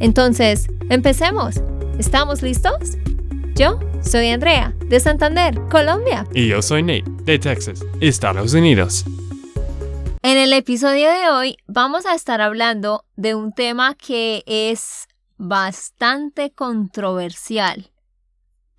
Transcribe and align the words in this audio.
Entonces, 0.00 0.66
empecemos. 0.90 1.60
¿Estamos 1.98 2.42
listos? 2.42 2.96
Yo 3.54 3.78
soy 4.02 4.28
Andrea, 4.30 4.74
de 4.86 4.98
Santander, 4.98 5.60
Colombia. 5.70 6.26
Y 6.34 6.48
yo 6.48 6.60
soy 6.60 6.82
Nate, 6.82 7.04
de 7.24 7.38
Texas, 7.38 7.84
Estados 8.00 8.52
Unidos. 8.54 9.04
En 10.22 10.38
el 10.38 10.52
episodio 10.52 11.08
de 11.10 11.30
hoy 11.30 11.56
vamos 11.66 12.06
a 12.06 12.14
estar 12.14 12.40
hablando 12.40 13.04
de 13.14 13.34
un 13.34 13.52
tema 13.52 13.94
que 13.94 14.42
es 14.46 15.06
bastante 15.36 16.50
controversial. 16.50 17.90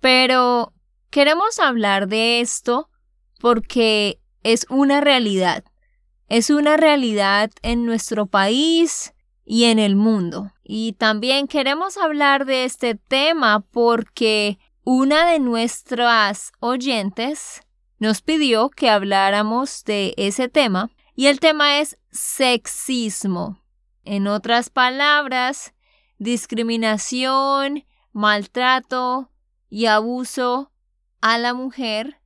Pero 0.00 0.72
queremos 1.10 1.58
hablar 1.58 2.08
de 2.08 2.40
esto 2.40 2.90
porque 3.40 4.20
es 4.42 4.66
una 4.68 5.00
realidad. 5.00 5.64
Es 6.28 6.50
una 6.50 6.76
realidad 6.76 7.50
en 7.62 7.86
nuestro 7.86 8.26
país 8.26 9.14
y 9.46 9.64
en 9.64 9.78
el 9.78 9.96
mundo. 9.96 10.52
Y 10.62 10.92
también 10.94 11.46
queremos 11.46 11.96
hablar 11.96 12.44
de 12.44 12.64
este 12.64 12.96
tema 12.96 13.60
porque 13.60 14.58
una 14.84 15.24
de 15.24 15.38
nuestras 15.38 16.52
oyentes 16.60 17.62
nos 17.98 18.20
pidió 18.20 18.68
que 18.68 18.90
habláramos 18.90 19.84
de 19.84 20.12
ese 20.18 20.48
tema 20.48 20.90
y 21.14 21.28
el 21.28 21.40
tema 21.40 21.78
es 21.78 21.98
sexismo. 22.10 23.62
En 24.04 24.26
otras 24.26 24.68
palabras, 24.68 25.72
discriminación, 26.18 27.84
maltrato 28.12 29.30
y 29.70 29.86
abuso 29.86 30.72
a 31.20 31.38
la 31.38 31.54
mujer. 31.54 32.20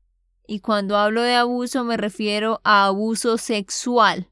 Y 0.46 0.60
cuando 0.60 0.96
hablo 0.96 1.22
de 1.22 1.36
abuso 1.36 1.84
me 1.84 1.96
refiero 1.96 2.60
a 2.64 2.86
abuso 2.86 3.38
sexual, 3.38 4.28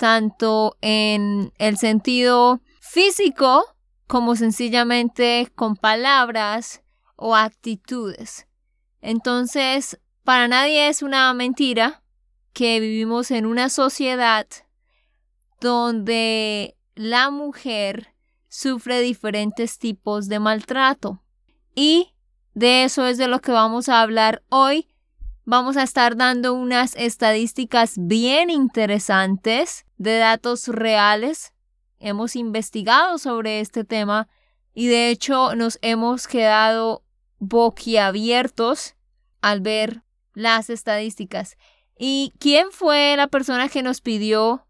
tanto 0.00 0.78
en 0.80 1.52
el 1.58 1.76
sentido 1.76 2.62
físico 2.80 3.76
como 4.06 4.34
sencillamente 4.34 5.52
con 5.54 5.76
palabras 5.76 6.80
o 7.16 7.36
actitudes. 7.36 8.46
Entonces, 9.02 10.00
para 10.24 10.48
nadie 10.48 10.88
es 10.88 11.02
una 11.02 11.34
mentira 11.34 12.02
que 12.54 12.80
vivimos 12.80 13.30
en 13.30 13.44
una 13.44 13.68
sociedad 13.68 14.46
donde 15.60 16.78
la 16.94 17.28
mujer 17.28 18.14
sufre 18.48 19.02
diferentes 19.02 19.78
tipos 19.78 20.28
de 20.28 20.40
maltrato. 20.40 21.22
Y 21.74 22.14
de 22.54 22.84
eso 22.84 23.04
es 23.04 23.18
de 23.18 23.28
lo 23.28 23.42
que 23.42 23.52
vamos 23.52 23.90
a 23.90 24.00
hablar 24.00 24.42
hoy. 24.48 24.88
Vamos 25.44 25.76
a 25.76 25.82
estar 25.82 26.16
dando 26.16 26.54
unas 26.54 26.96
estadísticas 26.96 27.96
bien 27.98 28.48
interesantes 28.48 29.84
de 30.00 30.16
datos 30.16 30.66
reales. 30.66 31.52
Hemos 31.98 32.34
investigado 32.34 33.18
sobre 33.18 33.60
este 33.60 33.84
tema 33.84 34.28
y 34.72 34.86
de 34.86 35.10
hecho 35.10 35.54
nos 35.54 35.78
hemos 35.82 36.26
quedado 36.26 37.04
boquiabiertos 37.38 38.96
al 39.42 39.60
ver 39.60 40.02
las 40.32 40.70
estadísticas. 40.70 41.58
¿Y 41.98 42.32
quién 42.38 42.68
fue 42.70 43.14
la 43.18 43.26
persona 43.26 43.68
que 43.68 43.82
nos 43.82 44.00
pidió 44.00 44.66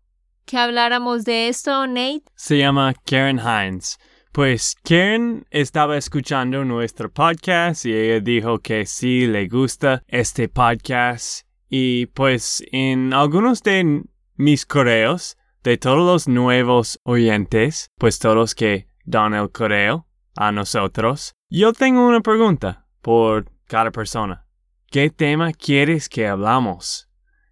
que 0.47 0.59
habláramos 0.59 1.25
de 1.25 1.47
esto, 1.49 1.87
Nate? 1.87 2.25
Se 2.35 2.59
llama 2.59 2.93
Karen 3.07 3.39
Hines. 3.39 3.99
Pues 4.33 4.75
Karen 4.83 5.47
estaba 5.51 5.97
escuchando 5.97 6.65
nuestro 6.65 7.09
podcast 7.09 7.87
y 7.87 7.93
ella 7.93 8.19
dijo 8.19 8.59
que 8.59 8.85
sí 8.85 9.29
le 9.29 9.47
gusta 9.47 10.03
este 10.09 10.49
podcast. 10.49 11.47
Y 11.69 12.07
pues 12.07 12.65
en 12.73 13.15
algunos 13.15 13.63
de 13.63 14.03
mis 14.41 14.65
correos, 14.65 15.37
de 15.63 15.77
todos 15.77 15.99
los 15.99 16.27
nuevos 16.27 16.99
oyentes, 17.03 17.91
pues 17.99 18.19
todos 18.19 18.55
que 18.55 18.87
dan 19.05 19.35
el 19.35 19.51
correo 19.51 20.07
a 20.35 20.51
nosotros, 20.51 21.35
yo 21.51 21.75
tengo 21.75 22.09
una 22.09 22.23
pregunta 22.23 22.87
por 23.03 23.53
cada 23.67 23.91
persona. 23.91 24.47
¿Qué 24.91 25.11
tema 25.11 25.53
quieres 25.53 26.09
que 26.09 26.27
hablamos? 26.27 27.11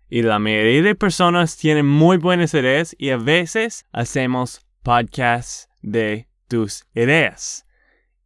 Y 0.09 0.22
la 0.22 0.38
mayoría 0.38 0.81
de 0.81 0.94
personas 0.94 1.59
tienen 1.59 1.87
muy 1.87 2.16
buenas 2.16 2.54
ideas 2.54 2.97
y 2.98 3.10
a 3.10 3.19
veces 3.19 3.84
hacemos 3.93 4.62
podcasts 4.82 5.69
de 5.82 6.31
tus 6.48 6.87
ideas. 6.94 7.66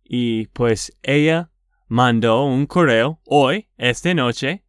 Y 0.04 0.46
pues 0.48 0.96
ella 1.02 1.50
mandó 1.88 2.44
un 2.44 2.66
correo 2.66 3.20
hoy, 3.24 3.68
esta 3.76 4.14
noche, 4.14 4.64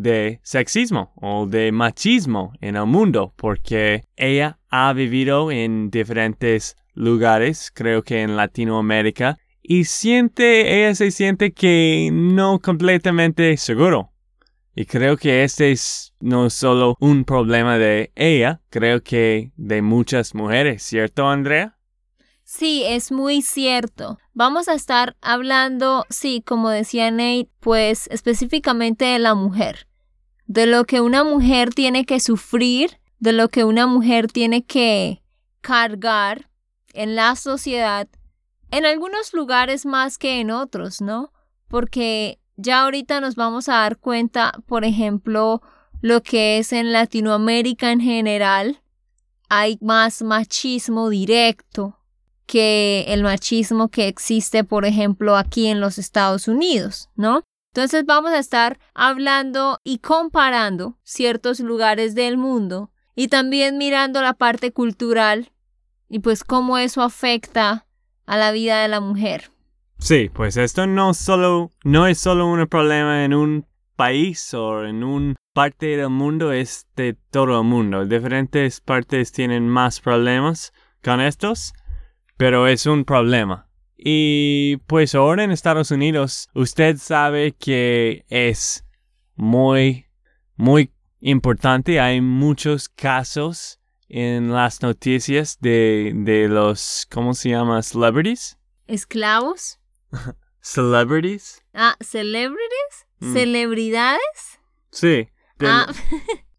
de 0.00 0.40
sexismo 0.42 1.12
o 1.16 1.46
de 1.46 1.72
machismo 1.72 2.52
en 2.60 2.76
el 2.76 2.86
mundo, 2.86 3.34
porque 3.36 4.04
ella 4.16 4.58
ha 4.70 4.92
vivido 4.92 5.50
en 5.50 5.90
diferentes 5.90 6.76
lugares, 6.94 7.70
creo 7.74 8.02
que 8.02 8.22
en 8.22 8.36
Latinoamérica, 8.36 9.38
y 9.62 9.84
siente, 9.84 10.78
ella 10.78 10.94
se 10.94 11.10
siente 11.10 11.52
que 11.52 12.10
no 12.12 12.58
completamente 12.60 13.56
seguro 13.56 14.12
y 14.78 14.86
creo 14.86 15.16
que 15.16 15.42
este 15.42 15.72
es 15.72 16.14
no 16.20 16.50
solo 16.50 16.94
un 17.00 17.24
problema 17.24 17.78
de 17.78 18.12
ella, 18.14 18.60
creo 18.70 19.02
que 19.02 19.50
de 19.56 19.82
muchas 19.82 20.36
mujeres, 20.36 20.84
¿cierto, 20.84 21.28
Andrea? 21.28 21.76
Sí, 22.44 22.84
es 22.86 23.10
muy 23.10 23.42
cierto. 23.42 24.20
Vamos 24.34 24.68
a 24.68 24.74
estar 24.74 25.16
hablando, 25.20 26.06
sí, 26.10 26.44
como 26.46 26.70
decía 26.70 27.10
Nate, 27.10 27.50
pues 27.58 28.06
específicamente 28.12 29.04
de 29.04 29.18
la 29.18 29.34
mujer, 29.34 29.87
de 30.48 30.66
lo 30.66 30.84
que 30.86 31.00
una 31.00 31.22
mujer 31.22 31.74
tiene 31.74 32.04
que 32.04 32.18
sufrir, 32.20 32.98
de 33.20 33.32
lo 33.32 33.48
que 33.50 33.64
una 33.64 33.86
mujer 33.86 34.26
tiene 34.32 34.64
que 34.64 35.22
cargar 35.60 36.50
en 36.94 37.14
la 37.14 37.36
sociedad, 37.36 38.08
en 38.70 38.86
algunos 38.86 39.34
lugares 39.34 39.86
más 39.86 40.16
que 40.18 40.40
en 40.40 40.50
otros, 40.50 41.00
¿no? 41.02 41.32
Porque 41.68 42.40
ya 42.56 42.82
ahorita 42.82 43.20
nos 43.20 43.36
vamos 43.36 43.68
a 43.68 43.74
dar 43.74 43.98
cuenta, 43.98 44.52
por 44.66 44.84
ejemplo, 44.84 45.60
lo 46.00 46.22
que 46.22 46.58
es 46.58 46.72
en 46.72 46.92
Latinoamérica 46.92 47.92
en 47.92 48.00
general, 48.00 48.80
hay 49.50 49.78
más 49.82 50.22
machismo 50.22 51.10
directo 51.10 51.98
que 52.46 53.04
el 53.08 53.22
machismo 53.22 53.88
que 53.88 54.08
existe, 54.08 54.64
por 54.64 54.86
ejemplo, 54.86 55.36
aquí 55.36 55.66
en 55.66 55.80
los 55.80 55.98
Estados 55.98 56.48
Unidos, 56.48 57.10
¿no? 57.16 57.44
Entonces 57.78 58.06
vamos 58.06 58.32
a 58.32 58.40
estar 58.40 58.80
hablando 58.92 59.78
y 59.84 59.98
comparando 59.98 60.98
ciertos 61.04 61.60
lugares 61.60 62.16
del 62.16 62.36
mundo 62.36 62.90
y 63.14 63.28
también 63.28 63.78
mirando 63.78 64.20
la 64.20 64.34
parte 64.34 64.72
cultural 64.72 65.52
y 66.08 66.18
pues 66.18 66.42
cómo 66.42 66.76
eso 66.78 67.02
afecta 67.02 67.86
a 68.26 68.36
la 68.36 68.50
vida 68.50 68.82
de 68.82 68.88
la 68.88 68.98
mujer. 68.98 69.52
Sí, 70.00 70.28
pues 70.28 70.56
esto 70.56 70.88
no, 70.88 71.14
solo, 71.14 71.70
no 71.84 72.08
es 72.08 72.18
solo 72.18 72.48
un 72.48 72.66
problema 72.66 73.24
en 73.24 73.32
un 73.32 73.64
país 73.94 74.52
o 74.54 74.84
en 74.84 75.04
una 75.04 75.36
parte 75.52 75.96
del 75.96 76.10
mundo, 76.10 76.50
es 76.50 76.88
de 76.96 77.16
todo 77.30 77.60
el 77.60 77.64
mundo. 77.64 78.06
Diferentes 78.06 78.80
partes 78.80 79.30
tienen 79.30 79.68
más 79.68 80.00
problemas 80.00 80.72
con 81.00 81.20
estos, 81.20 81.74
pero 82.36 82.66
es 82.66 82.86
un 82.86 83.04
problema. 83.04 83.67
Y 83.98 84.76
pues 84.86 85.16
ahora 85.16 85.42
en 85.42 85.50
Estados 85.50 85.90
Unidos, 85.90 86.48
usted 86.54 86.96
sabe 86.98 87.52
que 87.52 88.24
es 88.28 88.84
muy, 89.34 90.06
muy 90.54 90.92
importante. 91.20 91.98
Hay 91.98 92.20
muchos 92.20 92.88
casos 92.88 93.80
en 94.08 94.52
las 94.52 94.82
noticias 94.82 95.58
de, 95.60 96.12
de 96.14 96.48
los, 96.48 97.08
¿cómo 97.10 97.34
se 97.34 97.50
llama? 97.50 97.82
Celebrities. 97.82 98.56
Esclavos. 98.86 99.80
Celebrities. 100.60 101.62
Ah, 101.74 101.96
celebrities. 102.00 103.06
Mm. 103.20 103.32
Celebridades. 103.32 104.60
Sí. 104.90 105.28
Ah, 105.60 105.92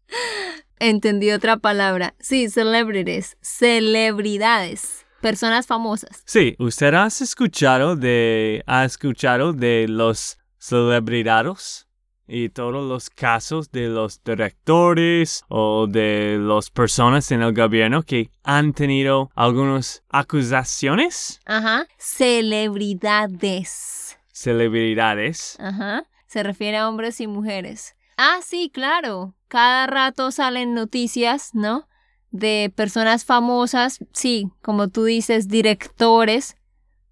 entendí 0.78 1.30
otra 1.30 1.56
palabra. 1.56 2.14
Sí, 2.20 2.50
celebrities. 2.50 3.36
Celebridades. 3.40 4.99
Personas 5.20 5.66
famosas. 5.66 6.22
Sí, 6.24 6.56
¿usted 6.58 6.94
ha 6.94 7.06
escuchado 7.06 7.96
de, 7.96 8.62
ha 8.66 8.84
escuchado 8.84 9.52
de 9.52 9.86
los 9.88 10.38
celebridades 10.58 11.86
y 12.30 12.48
todos 12.50 12.88
los 12.88 13.10
casos 13.10 13.72
de 13.72 13.88
los 13.88 14.22
directores 14.22 15.44
o 15.48 15.88
de 15.88 16.38
las 16.40 16.70
personas 16.70 17.32
en 17.32 17.42
el 17.42 17.52
gobierno 17.52 18.04
que 18.04 18.30
han 18.44 18.72
tenido 18.72 19.32
algunas 19.34 20.04
acusaciones. 20.08 21.40
Ajá. 21.44 21.88
Celebridades. 21.98 24.16
Celebridades. 24.32 25.56
Ajá. 25.58 26.04
Se 26.28 26.44
refiere 26.44 26.76
a 26.76 26.88
hombres 26.88 27.20
y 27.20 27.26
mujeres. 27.26 27.96
Ah, 28.16 28.38
sí, 28.44 28.70
claro. 28.72 29.34
Cada 29.48 29.88
rato 29.88 30.30
salen 30.30 30.74
noticias, 30.74 31.50
¿no? 31.52 31.88
De 32.30 32.72
personas 32.74 33.24
famosas, 33.24 33.98
sí, 34.12 34.50
como 34.62 34.88
tú 34.88 35.04
dices, 35.04 35.48
directores 35.48 36.56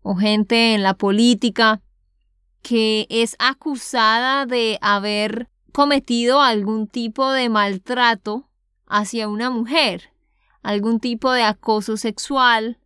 o 0.03 0.15
gente 0.15 0.75
en 0.75 0.83
la 0.83 0.95
política 0.95 1.81
que 2.63 3.07
es 3.11 3.37
acusada 3.39 4.47
de 4.47 4.79
haber 4.81 5.49
cometido 5.73 6.43
algún 6.43 6.87
tipo 6.87 7.31
de 7.31 7.49
maltrato 7.49 8.49
hacia 8.87 9.29
una 9.29 9.51
mujer, 9.51 10.11
algún 10.63 11.01
tipo 11.01 11.33
de 11.33 11.43
acoso 11.43 11.97
sexual, 11.97 12.79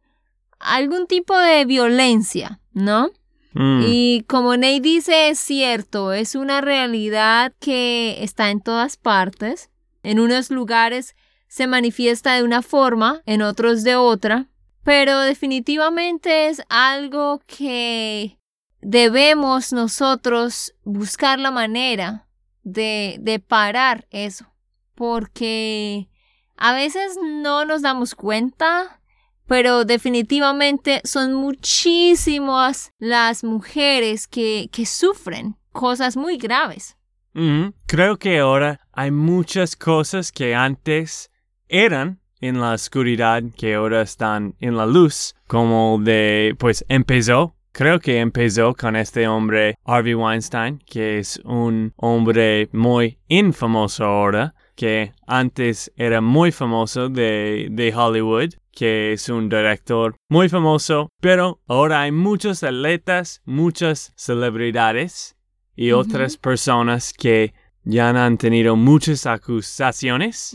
algún 0.59 1.07
tipo 1.07 1.37
de 1.37 1.65
violencia, 1.65 2.61
¿no? 2.73 3.11
Mm. 3.55 3.83
Y 3.87 4.25
como 4.29 4.57
Ney 4.57 4.81
dice, 4.81 5.29
es 5.29 5.39
cierto, 5.39 6.13
es 6.13 6.35
una 6.35 6.61
realidad 6.61 7.53
que 7.61 8.23
está 8.23 8.51
en 8.51 8.61
todas 8.61 8.97
partes. 8.97 9.71
En 10.03 10.19
unos 10.19 10.51
lugares 10.51 11.15
se 11.53 11.67
manifiesta 11.67 12.35
de 12.35 12.45
una 12.45 12.63
forma, 12.63 13.21
en 13.27 13.43
otros 13.43 13.83
de 13.85 13.95
otra, 13.95 14.47
pero 14.85 15.21
definitivamente 15.21 16.49
es 16.49 16.63
algo 16.71 17.43
que 17.47 18.39
debemos 18.81 19.71
nosotros 19.75 20.75
buscar 20.83 21.39
la 21.39 21.51
manera 21.51 22.27
de, 22.63 23.19
de 23.21 23.39
parar 23.39 24.07
eso, 24.11 24.47
porque 24.95 26.09
a 26.57 26.73
veces 26.73 27.19
no 27.23 27.67
nos 27.67 27.83
damos 27.83 28.15
cuenta, 28.15 29.03
pero 29.47 29.85
definitivamente 29.85 31.03
son 31.05 31.35
muchísimas 31.35 32.95
las 32.99 33.45
mujeres 33.45 34.27
que, 34.27 34.71
que 34.73 34.87
sufren 34.87 35.59
cosas 35.71 36.17
muy 36.17 36.39
graves. 36.39 36.97
Ujú. 37.35 37.75
Creo 37.87 38.19
que 38.19 38.39
ahora 38.39 38.81
hay 38.91 39.11
muchas 39.11 39.77
cosas 39.77 40.33
que 40.33 40.55
antes 40.55 41.29
eran 41.73 42.21
en 42.41 42.61
la 42.61 42.75
oscuridad 42.75 43.43
que 43.57 43.75
ahora 43.75 44.03
están 44.03 44.55
en 44.61 44.77
la 44.77 44.85
luz, 44.85 45.35
como 45.47 45.99
de, 46.01 46.55
pues 46.59 46.85
empezó, 46.89 47.57
creo 47.73 47.99
que 47.99 48.19
empezó 48.21 48.75
con 48.75 48.95
este 48.95 49.27
hombre 49.27 49.77
Harvey 49.85 50.15
Weinstein, 50.15 50.79
que 50.85 51.19
es 51.19 51.41
un 51.45 51.95
hombre 51.97 52.69
muy 52.73 53.19
infamoso 53.29 54.05
ahora, 54.05 54.55
que 54.77 55.13
antes 55.27 55.91
era 55.97 56.21
muy 56.21 56.53
famoso 56.53 57.09
de, 57.09 57.69
de 57.71 57.95
Hollywood, 57.95 58.51
que 58.71 59.13
es 59.13 59.29
un 59.29 59.49
director 59.49 60.15
muy 60.29 60.49
famoso, 60.49 61.09
pero 61.21 61.61
ahora 61.67 62.03
hay 62.03 62.13
muchos 62.13 62.63
atletas, 62.63 63.41
muchas 63.45 64.13
celebridades 64.17 65.37
y 65.75 65.93
otras 65.93 66.37
personas 66.37 67.15
que 67.15 67.55
ya 67.85 68.11
han 68.11 68.37
tenido 68.37 68.77
muchas 68.77 69.27
acusaciones. 69.27 70.55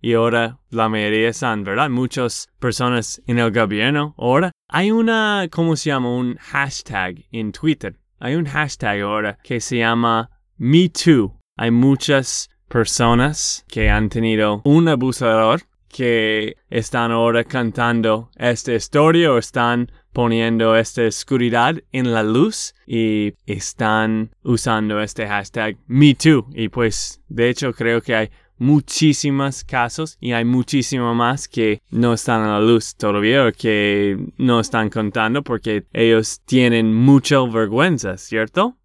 Y 0.00 0.14
ahora 0.14 0.58
la 0.70 0.88
mayoría 0.88 1.32
son, 1.32 1.64
¿verdad? 1.64 1.90
Muchas 1.90 2.48
personas 2.58 3.22
en 3.26 3.38
el 3.38 3.50
gobierno. 3.50 4.14
Ahora 4.18 4.52
hay 4.68 4.90
una, 4.90 5.48
¿cómo 5.50 5.76
se 5.76 5.90
llama? 5.90 6.14
Un 6.14 6.36
hashtag 6.36 7.24
en 7.32 7.52
Twitter. 7.52 7.96
Hay 8.18 8.34
un 8.34 8.46
hashtag 8.46 9.00
ahora 9.02 9.38
que 9.42 9.60
se 9.60 9.78
llama 9.78 10.30
MeToo. 10.56 11.38
Hay 11.56 11.70
muchas 11.70 12.48
personas 12.68 13.64
que 13.68 13.90
han 13.90 14.08
tenido 14.08 14.62
un 14.64 14.88
abusador 14.88 15.62
que 15.88 16.56
están 16.68 17.10
ahora 17.10 17.44
cantando 17.44 18.30
esta 18.36 18.74
historia 18.74 19.32
o 19.32 19.38
están 19.38 19.90
poniendo 20.12 20.76
esta 20.76 21.02
oscuridad 21.06 21.76
en 21.92 22.12
la 22.12 22.22
luz 22.22 22.74
y 22.86 23.34
están 23.46 24.30
usando 24.42 25.00
este 25.00 25.26
hashtag 25.26 25.76
MeToo. 25.86 26.46
Y 26.52 26.68
pues, 26.68 27.22
de 27.28 27.48
hecho, 27.48 27.72
creo 27.72 28.02
que 28.02 28.14
hay 28.14 28.30
muchísimos 28.58 29.64
casos 29.64 30.16
y 30.20 30.32
hay 30.32 30.44
muchísimo 30.44 31.14
más 31.14 31.48
que 31.48 31.82
no 31.90 32.14
están 32.14 32.42
a 32.42 32.58
la 32.58 32.60
luz 32.60 32.94
todavía 32.96 33.46
o 33.46 33.52
que 33.52 34.18
no 34.38 34.60
están 34.60 34.90
contando 34.90 35.42
porque 35.42 35.86
ellos 35.92 36.40
tienen 36.44 36.94
mucha 36.94 37.40
vergüenza, 37.42 38.16
¿cierto? 38.16 38.76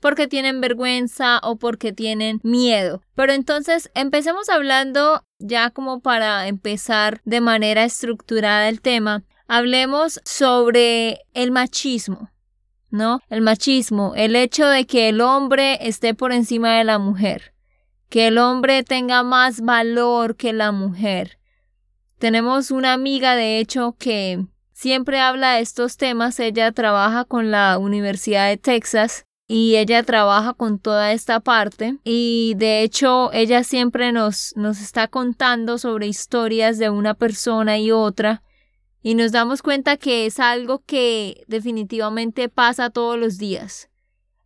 Porque 0.00 0.28
tienen 0.28 0.60
vergüenza 0.60 1.40
o 1.42 1.56
porque 1.56 1.92
tienen 1.92 2.40
miedo. 2.42 3.02
Pero 3.14 3.32
entonces 3.32 3.90
empecemos 3.94 4.48
hablando 4.48 5.24
ya 5.38 5.70
como 5.70 6.00
para 6.00 6.48
empezar 6.48 7.20
de 7.24 7.40
manera 7.40 7.84
estructurada 7.84 8.68
el 8.68 8.80
tema. 8.80 9.24
Hablemos 9.48 10.20
sobre 10.24 11.22
el 11.34 11.50
machismo, 11.50 12.30
¿no? 12.90 13.20
El 13.28 13.40
machismo, 13.40 14.14
el 14.14 14.36
hecho 14.36 14.66
de 14.66 14.86
que 14.86 15.08
el 15.08 15.20
hombre 15.20 15.78
esté 15.88 16.14
por 16.14 16.32
encima 16.32 16.76
de 16.76 16.84
la 16.84 16.98
mujer, 16.98 17.52
que 18.10 18.26
el 18.26 18.38
hombre 18.38 18.82
tenga 18.82 19.22
más 19.22 19.62
valor 19.62 20.36
que 20.36 20.52
la 20.52 20.72
mujer. 20.72 21.38
Tenemos 22.18 22.70
una 22.70 22.92
amiga, 22.92 23.34
de 23.36 23.58
hecho, 23.58 23.96
que 23.98 24.44
siempre 24.72 25.20
habla 25.20 25.54
de 25.54 25.60
estos 25.60 25.96
temas. 25.96 26.38
Ella 26.40 26.72
trabaja 26.72 27.24
con 27.24 27.50
la 27.50 27.78
Universidad 27.78 28.48
de 28.48 28.58
Texas 28.58 29.24
y 29.46 29.76
ella 29.76 30.02
trabaja 30.02 30.54
con 30.54 30.78
toda 30.78 31.12
esta 31.12 31.40
parte 31.40 31.98
y 32.04 32.54
de 32.56 32.82
hecho 32.82 33.32
ella 33.32 33.64
siempre 33.64 34.12
nos, 34.12 34.52
nos 34.54 34.80
está 34.80 35.08
contando 35.08 35.76
sobre 35.76 36.06
historias 36.06 36.78
de 36.78 36.88
una 36.88 37.14
persona 37.14 37.76
y 37.78 37.90
otra 37.90 38.44
y 39.02 39.16
nos 39.16 39.32
damos 39.32 39.62
cuenta 39.62 39.96
que 39.96 40.26
es 40.26 40.38
algo 40.38 40.84
que 40.86 41.42
definitivamente 41.48 42.48
pasa 42.48 42.90
todos 42.90 43.18
los 43.18 43.38
días. 43.38 43.89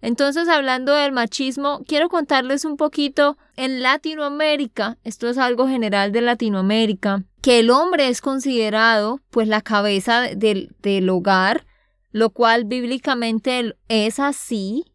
Entonces, 0.04 0.48
hablando 0.48 0.92
del 0.92 1.12
machismo, 1.12 1.82
quiero 1.86 2.10
contarles 2.10 2.66
un 2.66 2.76
poquito 2.76 3.38
en 3.56 3.80
Latinoamérica, 3.80 4.98
esto 5.02 5.30
es 5.30 5.38
algo 5.38 5.66
general 5.66 6.12
de 6.12 6.20
Latinoamérica, 6.20 7.24
que 7.40 7.60
el 7.60 7.70
hombre 7.70 8.08
es 8.08 8.20
considerado 8.20 9.20
pues 9.30 9.48
la 9.48 9.62
cabeza 9.62 10.20
del, 10.20 10.76
del 10.82 11.08
hogar, 11.08 11.64
lo 12.10 12.28
cual 12.28 12.66
bíblicamente 12.66 13.76
es 13.88 14.20
así, 14.20 14.92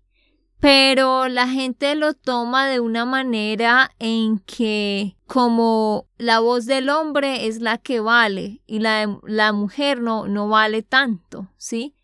pero 0.59 1.27
la 1.27 1.47
gente 1.47 1.95
lo 1.95 2.13
toma 2.13 2.67
de 2.67 2.79
una 2.79 3.05
manera 3.05 3.89
en 3.97 4.37
que 4.37 5.17
como 5.25 6.05
la 6.19 6.37
voz 6.37 6.67
del 6.67 6.87
hombre 6.87 7.47
es 7.47 7.61
la 7.61 7.79
que 7.79 7.99
vale 7.99 8.61
y 8.67 8.77
la, 8.77 9.17
la 9.23 9.53
mujer 9.53 10.01
no, 10.01 10.27
no 10.27 10.49
vale 10.49 10.83
tanto, 10.83 11.47
¿sí? 11.57 11.95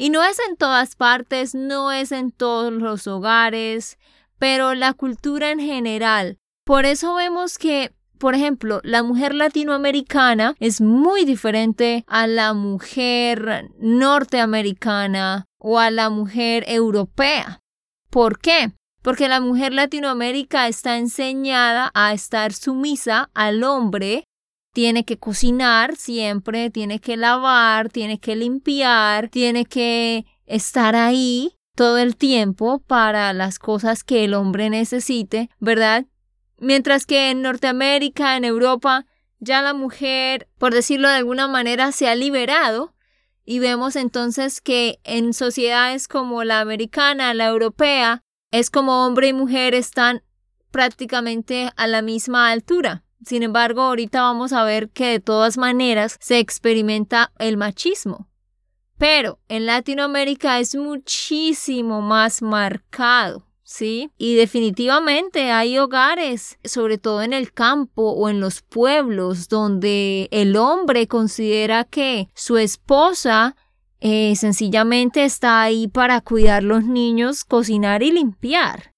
Y 0.00 0.08
no 0.08 0.24
es 0.24 0.38
en 0.48 0.56
todas 0.56 0.96
partes, 0.96 1.54
no 1.54 1.92
es 1.92 2.10
en 2.10 2.32
todos 2.32 2.72
los 2.72 3.06
hogares, 3.06 3.98
pero 4.38 4.72
la 4.74 4.94
cultura 4.94 5.50
en 5.50 5.60
general. 5.60 6.38
Por 6.64 6.86
eso 6.86 7.14
vemos 7.16 7.58
que, 7.58 7.92
por 8.16 8.34
ejemplo, 8.34 8.80
la 8.82 9.02
mujer 9.02 9.34
latinoamericana 9.34 10.54
es 10.58 10.80
muy 10.80 11.26
diferente 11.26 12.02
a 12.06 12.26
la 12.26 12.54
mujer 12.54 13.68
norteamericana 13.78 15.44
o 15.58 15.78
a 15.78 15.90
la 15.90 16.08
mujer 16.08 16.64
europea. 16.66 17.60
¿Por 18.08 18.38
qué? 18.38 18.72
Porque 19.02 19.28
la 19.28 19.42
mujer 19.42 19.74
latinoamérica 19.74 20.66
está 20.66 20.96
enseñada 20.96 21.90
a 21.92 22.14
estar 22.14 22.54
sumisa 22.54 23.28
al 23.34 23.62
hombre 23.64 24.24
tiene 24.72 25.04
que 25.04 25.18
cocinar 25.18 25.96
siempre, 25.96 26.70
tiene 26.70 27.00
que 27.00 27.16
lavar, 27.16 27.88
tiene 27.88 28.18
que 28.18 28.36
limpiar, 28.36 29.28
tiene 29.28 29.64
que 29.64 30.26
estar 30.46 30.94
ahí 30.96 31.56
todo 31.74 31.98
el 31.98 32.16
tiempo 32.16 32.80
para 32.86 33.32
las 33.32 33.58
cosas 33.58 34.04
que 34.04 34.24
el 34.24 34.34
hombre 34.34 34.70
necesite, 34.70 35.50
¿verdad? 35.58 36.06
Mientras 36.58 37.06
que 37.06 37.30
en 37.30 37.42
Norteamérica, 37.42 38.36
en 38.36 38.44
Europa, 38.44 39.06
ya 39.38 39.62
la 39.62 39.72
mujer, 39.72 40.48
por 40.58 40.74
decirlo 40.74 41.08
de 41.08 41.14
alguna 41.14 41.48
manera, 41.48 41.90
se 41.92 42.08
ha 42.08 42.14
liberado 42.14 42.94
y 43.44 43.58
vemos 43.58 43.96
entonces 43.96 44.60
que 44.60 45.00
en 45.04 45.32
sociedades 45.32 46.06
como 46.06 46.44
la 46.44 46.60
americana, 46.60 47.32
la 47.34 47.46
europea, 47.46 48.22
es 48.50 48.70
como 48.70 49.06
hombre 49.06 49.28
y 49.28 49.32
mujer 49.32 49.74
están 49.74 50.22
prácticamente 50.70 51.72
a 51.76 51.86
la 51.86 52.02
misma 52.02 52.50
altura. 52.50 53.04
Sin 53.24 53.42
embargo, 53.42 53.82
ahorita 53.82 54.22
vamos 54.22 54.52
a 54.52 54.64
ver 54.64 54.88
que 54.90 55.06
de 55.06 55.20
todas 55.20 55.58
maneras 55.58 56.16
se 56.20 56.38
experimenta 56.38 57.32
el 57.38 57.56
machismo. 57.56 58.28
Pero 58.98 59.38
en 59.48 59.66
Latinoamérica 59.66 60.58
es 60.60 60.74
muchísimo 60.74 62.02
más 62.02 62.42
marcado, 62.42 63.46
¿sí? 63.62 64.10
Y 64.18 64.34
definitivamente 64.34 65.50
hay 65.50 65.78
hogares, 65.78 66.58
sobre 66.64 66.98
todo 66.98 67.22
en 67.22 67.32
el 67.32 67.52
campo 67.52 68.10
o 68.10 68.28
en 68.28 68.40
los 68.40 68.60
pueblos, 68.60 69.48
donde 69.48 70.28
el 70.30 70.54
hombre 70.56 71.06
considera 71.06 71.84
que 71.84 72.28
su 72.34 72.58
esposa 72.58 73.56
eh, 74.00 74.34
sencillamente 74.36 75.24
está 75.24 75.62
ahí 75.62 75.88
para 75.88 76.20
cuidar 76.20 76.62
los 76.62 76.84
niños, 76.84 77.44
cocinar 77.44 78.02
y 78.02 78.12
limpiar. 78.12 78.94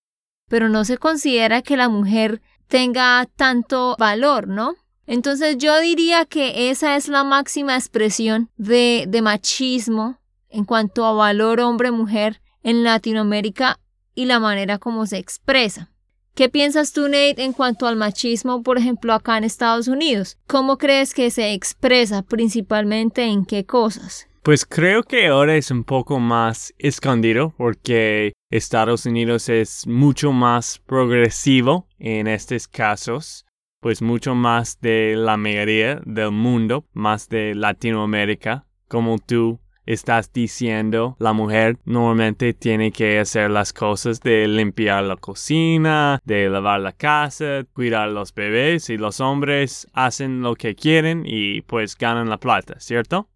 pero 0.48 0.68
no 0.68 0.84
se 0.84 0.98
considera 0.98 1.62
que 1.62 1.78
la 1.78 1.88
mujer 1.88 2.42
tenga 2.72 3.28
tanto 3.36 3.96
valor, 3.98 4.48
¿no? 4.48 4.76
Entonces 5.06 5.58
yo 5.58 5.78
diría 5.78 6.24
que 6.24 6.70
esa 6.70 6.96
es 6.96 7.06
la 7.06 7.22
máxima 7.22 7.76
expresión 7.76 8.48
de, 8.56 9.06
machismo 9.22 10.18
en 10.48 10.64
cuanto 10.64 11.04
a 11.04 11.12
valor 11.12 11.60
hombre-mujer 11.60 12.40
en 12.62 12.82
Latinoamérica 12.82 13.78
y 14.14 14.24
la 14.24 14.40
manera 14.40 14.78
como 14.78 15.04
se 15.04 15.18
expresa. 15.18 15.90
¿Qué 16.34 16.48
piensas 16.48 16.94
tú, 16.94 17.08
Nate, 17.08 17.44
en 17.44 17.52
cuanto 17.52 17.86
al 17.86 17.96
machismo, 17.96 18.62
por 18.62 18.78
ejemplo, 18.78 19.12
acá 19.12 19.36
en 19.36 19.44
Estados 19.44 19.86
Unidos? 19.86 20.38
¿Cómo 20.46 20.78
crees 20.78 21.12
que 21.12 21.30
se 21.30 21.52
expresa 21.52 22.22
principalmente 22.22 23.24
en 23.24 23.44
qué 23.44 23.66
cosas? 23.66 24.28
Pues 24.42 24.64
creo 24.64 25.02
que 25.02 25.26
ahora 25.26 25.56
es 25.56 25.70
un 25.70 25.84
poco 25.84 26.20
más 26.20 26.72
escondido 26.78 27.52
porque 27.58 28.32
Estados 28.52 29.06
Unidos 29.06 29.48
es 29.48 29.86
mucho 29.86 30.30
más 30.30 30.78
progresivo 30.84 31.88
en 31.98 32.26
estos 32.26 32.68
casos, 32.68 33.46
pues 33.80 34.02
mucho 34.02 34.34
más 34.34 34.78
de 34.82 35.14
la 35.16 35.38
mayoría 35.38 36.02
del 36.04 36.32
mundo, 36.32 36.84
más 36.92 37.30
de 37.30 37.54
Latinoamérica, 37.54 38.66
como 38.88 39.18
tú 39.18 39.58
estás 39.86 40.30
diciendo, 40.34 41.16
la 41.18 41.32
mujer 41.32 41.78
normalmente 41.86 42.52
tiene 42.52 42.92
que 42.92 43.20
hacer 43.20 43.50
las 43.50 43.72
cosas 43.72 44.20
de 44.20 44.46
limpiar 44.46 45.02
la 45.04 45.16
cocina, 45.16 46.20
de 46.22 46.50
lavar 46.50 46.80
la 46.80 46.92
casa, 46.92 47.64
cuidar 47.72 48.10
los 48.10 48.34
bebés 48.34 48.90
y 48.90 48.98
los 48.98 49.20
hombres 49.20 49.88
hacen 49.94 50.42
lo 50.42 50.56
que 50.56 50.74
quieren 50.74 51.22
y 51.24 51.62
pues 51.62 51.96
ganan 51.96 52.28
la 52.28 52.36
plata, 52.36 52.78
¿cierto? 52.80 53.30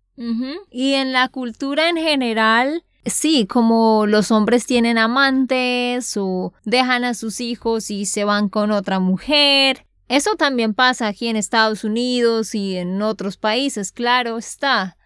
Y 0.70 0.92
en 0.92 1.12
la 1.12 1.28
cultura 1.30 1.88
en 1.88 1.96
general, 1.96 2.84
sí, 3.06 3.46
como 3.46 4.06
los 4.06 4.30
hombres 4.30 4.66
tienen 4.66 4.98
amantes 4.98 6.16
o 6.16 6.52
dejan 6.64 7.04
a 7.04 7.14
sus 7.14 7.40
hijos 7.40 7.90
y 7.90 8.06
se 8.06 8.24
van 8.24 8.48
con 8.48 8.70
otra 8.70 9.00
mujer. 9.00 9.86
Eso 10.08 10.36
también 10.36 10.74
pasa 10.74 11.08
aquí 11.08 11.28
en 11.28 11.36
Estados 11.36 11.82
Unidos 11.82 12.54
y 12.54 12.76
en 12.76 13.02
otros 13.02 13.36
países, 13.36 13.90
claro 13.92 14.38
está 14.38 14.96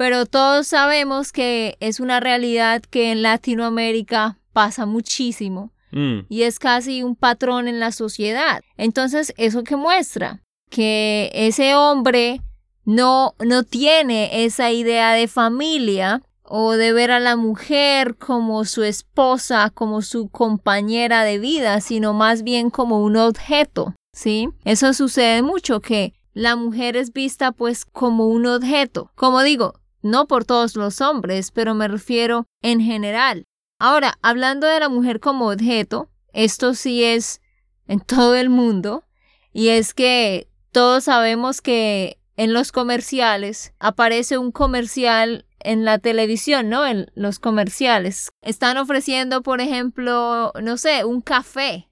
pero 0.00 0.24
todos 0.24 0.66
sabemos 0.66 1.30
que 1.30 1.76
es 1.78 2.00
una 2.00 2.20
realidad 2.20 2.80
que 2.80 3.12
en 3.12 3.20
Latinoamérica 3.20 4.38
pasa 4.54 4.86
muchísimo 4.86 5.72
mm. 5.90 6.20
y 6.26 6.44
es 6.44 6.58
casi 6.58 7.02
un 7.02 7.14
patrón 7.14 7.68
en 7.68 7.80
la 7.80 7.92
sociedad. 7.92 8.62
Entonces, 8.78 9.34
¿eso 9.36 9.62
que 9.62 9.76
muestra? 9.76 10.40
Que 10.70 11.30
ese 11.34 11.74
hombre 11.74 12.40
no, 12.86 13.34
no 13.44 13.62
tiene 13.62 14.46
esa 14.46 14.70
idea 14.70 15.12
de 15.12 15.28
familia 15.28 16.22
o 16.52 16.72
de 16.72 16.92
ver 16.92 17.12
a 17.12 17.20
la 17.20 17.36
mujer 17.36 18.16
como 18.16 18.64
su 18.64 18.82
esposa, 18.82 19.70
como 19.70 20.02
su 20.02 20.28
compañera 20.28 21.22
de 21.22 21.38
vida, 21.38 21.80
sino 21.80 22.12
más 22.12 22.42
bien 22.42 22.70
como 22.70 23.04
un 23.04 23.16
objeto, 23.16 23.94
¿sí? 24.12 24.48
Eso 24.64 24.92
sucede 24.92 25.42
mucho, 25.42 25.80
que 25.80 26.12
la 26.34 26.56
mujer 26.56 26.96
es 26.96 27.12
vista 27.12 27.52
pues 27.52 27.84
como 27.84 28.26
un 28.26 28.46
objeto. 28.46 29.12
Como 29.14 29.42
digo, 29.42 29.74
no 30.02 30.26
por 30.26 30.44
todos 30.44 30.74
los 30.74 31.00
hombres, 31.00 31.52
pero 31.52 31.76
me 31.76 31.86
refiero 31.86 32.46
en 32.62 32.80
general. 32.80 33.44
Ahora, 33.78 34.18
hablando 34.20 34.66
de 34.66 34.80
la 34.80 34.88
mujer 34.88 35.20
como 35.20 35.50
objeto, 35.50 36.10
esto 36.32 36.74
sí 36.74 37.04
es 37.04 37.40
en 37.86 38.00
todo 38.06 38.34
el 38.34 38.50
mundo, 38.50 39.04
y 39.52 39.68
es 39.68 39.94
que 39.94 40.48
todos 40.72 41.04
sabemos 41.04 41.60
que 41.60 42.18
en 42.36 42.52
los 42.52 42.72
comerciales 42.72 43.72
aparece 43.78 44.36
un 44.36 44.50
comercial 44.50 45.46
en 45.60 45.84
la 45.84 45.98
televisión, 45.98 46.68
¿no? 46.68 46.86
En 46.86 47.10
los 47.14 47.38
comerciales. 47.38 48.30
Están 48.42 48.76
ofreciendo, 48.76 49.42
por 49.42 49.60
ejemplo, 49.60 50.52
no 50.60 50.76
sé, 50.76 51.04
un 51.04 51.20
café 51.20 51.88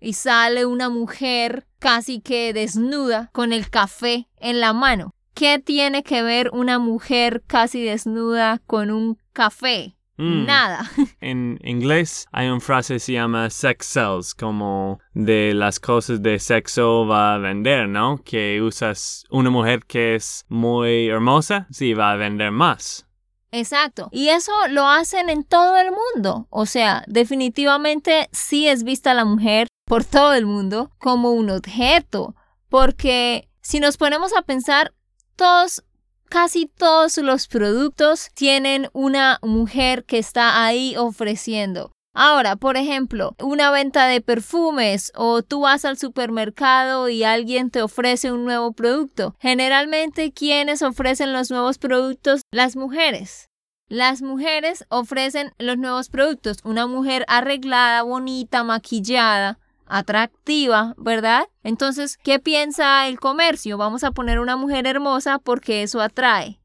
y 0.00 0.12
sale 0.12 0.66
una 0.66 0.88
mujer 0.88 1.66
casi 1.78 2.20
que 2.20 2.52
desnuda 2.52 3.30
con 3.32 3.52
el 3.52 3.70
café 3.70 4.28
en 4.38 4.60
la 4.60 4.72
mano. 4.72 5.14
¿Qué 5.34 5.58
tiene 5.58 6.02
que 6.02 6.22
ver 6.22 6.50
una 6.52 6.78
mujer 6.78 7.42
casi 7.46 7.82
desnuda 7.82 8.60
con 8.66 8.90
un 8.90 9.18
café? 9.32 9.95
Mm. 10.16 10.46
Nada. 10.46 10.90
En 11.20 11.58
inglés 11.62 12.26
hay 12.32 12.48
una 12.48 12.60
frase 12.60 12.94
que 12.94 13.00
se 13.00 13.12
llama 13.12 13.50
sex 13.50 13.86
sells, 13.86 14.34
como 14.34 15.00
de 15.12 15.52
las 15.54 15.80
cosas 15.80 16.22
de 16.22 16.38
sexo 16.38 17.06
va 17.06 17.34
a 17.34 17.38
vender, 17.38 17.88
¿no? 17.88 18.18
Que 18.24 18.60
usas 18.62 19.24
una 19.30 19.50
mujer 19.50 19.84
que 19.86 20.14
es 20.14 20.44
muy 20.48 21.08
hermosa, 21.08 21.66
sí, 21.70 21.94
va 21.94 22.12
a 22.12 22.16
vender 22.16 22.50
más. 22.50 23.06
Exacto. 23.52 24.08
Y 24.12 24.28
eso 24.28 24.52
lo 24.68 24.86
hacen 24.88 25.30
en 25.30 25.44
todo 25.44 25.76
el 25.78 25.88
mundo. 25.90 26.46
O 26.50 26.66
sea, 26.66 27.04
definitivamente 27.06 28.28
sí 28.32 28.68
es 28.68 28.82
vista 28.82 29.14
la 29.14 29.24
mujer 29.24 29.68
por 29.86 30.04
todo 30.04 30.34
el 30.34 30.46
mundo 30.46 30.90
como 30.98 31.30
un 31.32 31.50
objeto. 31.50 32.34
Porque 32.68 33.48
si 33.62 33.80
nos 33.80 33.96
ponemos 33.96 34.36
a 34.36 34.42
pensar, 34.42 34.92
todos, 35.36 35.84
casi 36.28 36.66
todos 36.66 37.16
los 37.18 37.48
productos 37.48 38.28
tienen 38.34 38.88
una 38.92 39.38
mujer 39.42 40.04
que 40.04 40.18
está 40.18 40.64
ahí 40.64 40.96
ofreciendo. 40.96 41.92
Ahora, 42.18 42.56
por 42.56 42.78
ejemplo, 42.78 43.36
una 43.42 43.70
venta 43.70 44.06
de 44.06 44.22
perfumes 44.22 45.12
o 45.14 45.42
tú 45.42 45.60
vas 45.60 45.84
al 45.84 45.98
supermercado 45.98 47.10
y 47.10 47.24
alguien 47.24 47.70
te 47.70 47.82
ofrece 47.82 48.32
un 48.32 48.46
nuevo 48.46 48.72
producto. 48.72 49.36
Generalmente, 49.38 50.32
¿quiénes 50.32 50.80
ofrecen 50.80 51.34
los 51.34 51.50
nuevos 51.50 51.76
productos? 51.76 52.40
Las 52.50 52.74
mujeres. 52.74 53.50
Las 53.88 54.22
mujeres 54.22 54.86
ofrecen 54.88 55.52
los 55.58 55.76
nuevos 55.76 56.08
productos. 56.08 56.56
Una 56.64 56.86
mujer 56.86 57.26
arreglada, 57.28 58.02
bonita, 58.02 58.64
maquillada, 58.64 59.58
atractiva, 59.86 60.94
¿verdad? 60.96 61.44
Entonces, 61.62 62.16
¿qué 62.16 62.38
piensa 62.38 63.06
el 63.08 63.18
comercio? 63.18 63.78
Vamos 63.78 64.04
a 64.04 64.10
poner 64.10 64.40
una 64.40 64.56
mujer 64.56 64.86
hermosa 64.86 65.38
porque 65.38 65.82
eso 65.82 66.00
atrae. 66.00 66.60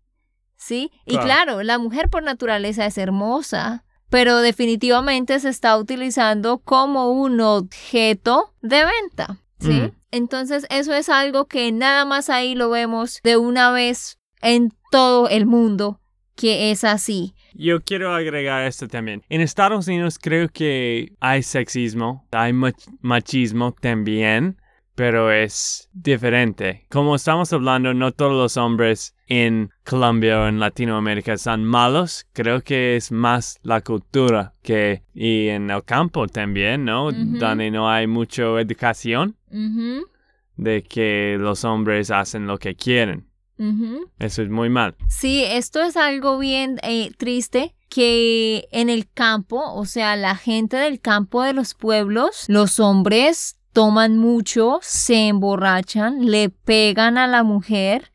¿Sí? 0.58 0.92
Y 1.06 1.18
claro, 1.18 1.63
la 1.63 1.80
mujer 1.80 2.10
por 2.10 2.22
naturaleza 2.22 2.86
es 2.86 2.98
hermosa, 3.00 3.84
pero 4.10 4.38
definitivamente 4.40 5.40
se 5.40 5.50
está 5.50 5.75
utilizando 5.75 6.60
como 6.60 7.12
un 7.12 7.42
objeto 7.42 8.54
de 8.62 8.86
venta. 8.86 9.40
¿Sí? 9.60 9.92
Entonces, 10.12 10.66
eso 10.70 10.94
es 10.94 11.10
algo 11.10 11.46
que 11.46 11.72
nada 11.72 12.06
más 12.06 12.30
ahí 12.30 12.56
lo 12.56 12.70
vemos 12.70 13.20
de 13.24 13.38
una 13.38 13.72
vez 13.72 14.20
en 14.42 14.74
todo 14.92 15.30
el 15.30 15.46
mundo 15.46 16.00
que 16.41 16.71
es 16.71 16.83
así. 16.83 17.36
Yo 17.53 17.81
quiero 17.81 18.15
agregar 18.15 18.65
esto 18.65 18.88
también. 18.88 19.21
En 19.29 19.41
Estados 19.41 19.88
Unidos 19.88 20.17
creo 20.19 20.50
que 20.50 21.13
hay 21.19 21.43
sexismo, 21.43 22.27
hay 22.31 22.51
machismo 23.01 23.75
también, 23.79 24.57
pero 24.95 25.31
es 25.31 25.88
diferente. 25.93 26.88
Como 26.89 27.15
estamos 27.15 27.53
hablando, 27.53 27.93
no 27.93 28.12
todos 28.12 28.33
los 28.33 28.57
hombres 28.57 29.15
en 29.27 29.69
Colombia 29.86 30.41
o 30.41 30.48
en 30.48 30.60
Latinoamérica 30.60 31.38
son 31.38 31.63
malos. 31.63 32.25
Creo 32.33 32.62
que 32.62 32.95
es 32.95 33.12
más 33.12 33.60
la 33.62 33.81
cultura 33.81 34.53
que 34.63 35.03
y 35.13 35.50
en 35.50 35.69
el 35.69 35.83
campo 35.83 36.25
también, 36.27 36.86
¿no? 36.86 37.12
Donde 37.12 37.69
no 37.69 37.88
hay 37.88 38.07
mucha 38.07 38.60
educación 38.60 39.38
de 40.57 40.81
que 40.81 41.38
los 41.39 41.63
hombres 41.65 42.10
hacen 42.10 42.48
lo 42.48 42.57
que 42.57 42.74
quieren. 42.75 43.30
Eso 44.20 44.41
es 44.41 44.50
muy 44.50 44.70
mal. 44.70 44.96
Sí, 45.08 45.43
esto 45.43 45.81
es 45.81 45.96
algo 45.96 46.39
bien 46.39 46.79
eh, 46.81 47.12
triste 47.17 47.75
que 47.89 48.67
en 48.72 48.89
el 48.89 49.08
campo, 49.12 49.74
o 49.74 49.86
sea, 49.86 50.15
la 50.15 50.36
gente 50.36 50.77
del 50.77 51.00
campo 51.00 51.43
de 51.43 51.53
los 51.53 51.74
pueblos, 51.74 52.46
los 52.48 52.79
hombres 52.79 53.58
toman 53.74 54.17
mucho, 54.17 54.79
se 54.81 55.27
emborrachan, 55.27 56.25
le 56.25 56.50
pegan 56.50 57.17
a 57.17 57.27
la 57.27 57.43
mujer. 57.43 58.12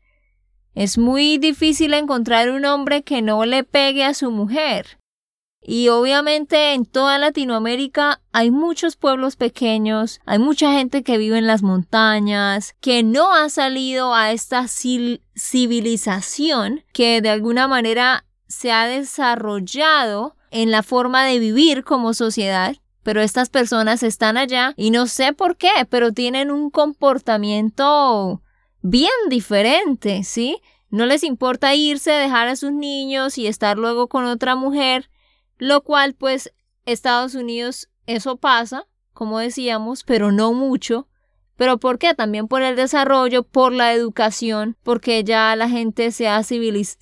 Es 0.73 0.97
muy 0.97 1.37
difícil 1.37 1.93
encontrar 1.93 2.49
un 2.49 2.65
hombre 2.65 3.03
que 3.03 3.21
no 3.21 3.45
le 3.45 3.63
pegue 3.63 4.03
a 4.03 4.13
su 4.13 4.31
mujer. 4.31 4.99
Y 5.61 5.89
obviamente 5.89 6.73
en 6.73 6.85
toda 6.85 7.17
Latinoamérica 7.17 8.21
hay 8.31 8.51
muchos 8.51 8.95
pueblos 8.95 9.35
pequeños, 9.35 10.21
hay 10.25 10.39
mucha 10.39 10.71
gente 10.71 11.03
que 11.03 11.17
vive 11.17 11.37
en 11.37 11.47
las 11.47 11.61
montañas, 11.61 12.73
que 12.79 13.03
no 13.03 13.33
ha 13.33 13.49
salido 13.49 14.13
a 14.13 14.31
esta 14.31 14.65
civilización 14.67 16.85
que 16.93 17.21
de 17.21 17.29
alguna 17.29 17.67
manera 17.67 18.23
se 18.47 18.71
ha 18.71 18.87
desarrollado 18.87 20.37
en 20.51 20.71
la 20.71 20.83
forma 20.83 21.25
de 21.25 21.39
vivir 21.39 21.83
como 21.83 22.13
sociedad. 22.13 22.75
Pero 23.03 23.21
estas 23.21 23.49
personas 23.49 24.03
están 24.03 24.35
allá 24.35 24.73
y 24.75 24.91
no 24.91 25.07
sé 25.07 25.31
por 25.31 25.55
qué, 25.55 25.71
pero 25.89 26.11
tienen 26.11 26.51
un 26.51 26.69
comportamiento 26.69 28.41
bien 28.81 29.11
diferente, 29.29 30.25
¿sí? 30.25 30.61
No 30.89 31.05
les 31.05 31.23
importa 31.23 31.73
irse, 31.73 32.11
dejar 32.11 32.49
a 32.49 32.57
sus 32.57 32.73
niños 32.73 33.37
y 33.37 33.47
estar 33.47 33.77
luego 33.77 34.07
con 34.07 34.25
otra 34.25 34.55
mujer 34.55 35.09
lo 35.57 35.81
cual 35.81 36.13
pues 36.13 36.53
Estados 36.85 37.35
Unidos 37.35 37.89
eso 38.05 38.37
pasa, 38.37 38.87
como 39.13 39.39
decíamos, 39.39 40.03
pero 40.03 40.31
no 40.31 40.53
mucho. 40.53 41.07
¿Pero 41.57 41.79
por 41.79 41.97
qué? 41.97 42.13
También 42.13 42.47
por 42.47 42.61
el 42.61 42.75
desarrollo, 42.75 43.41
por 43.41 43.73
la 43.73 43.91
educación, 43.93 44.77
porque 44.83 45.23
ya 45.23 45.55
la 45.55 45.67
gente 45.67 46.11
se 46.11 46.27
ha 46.27 46.43
civilizado. 46.43 46.97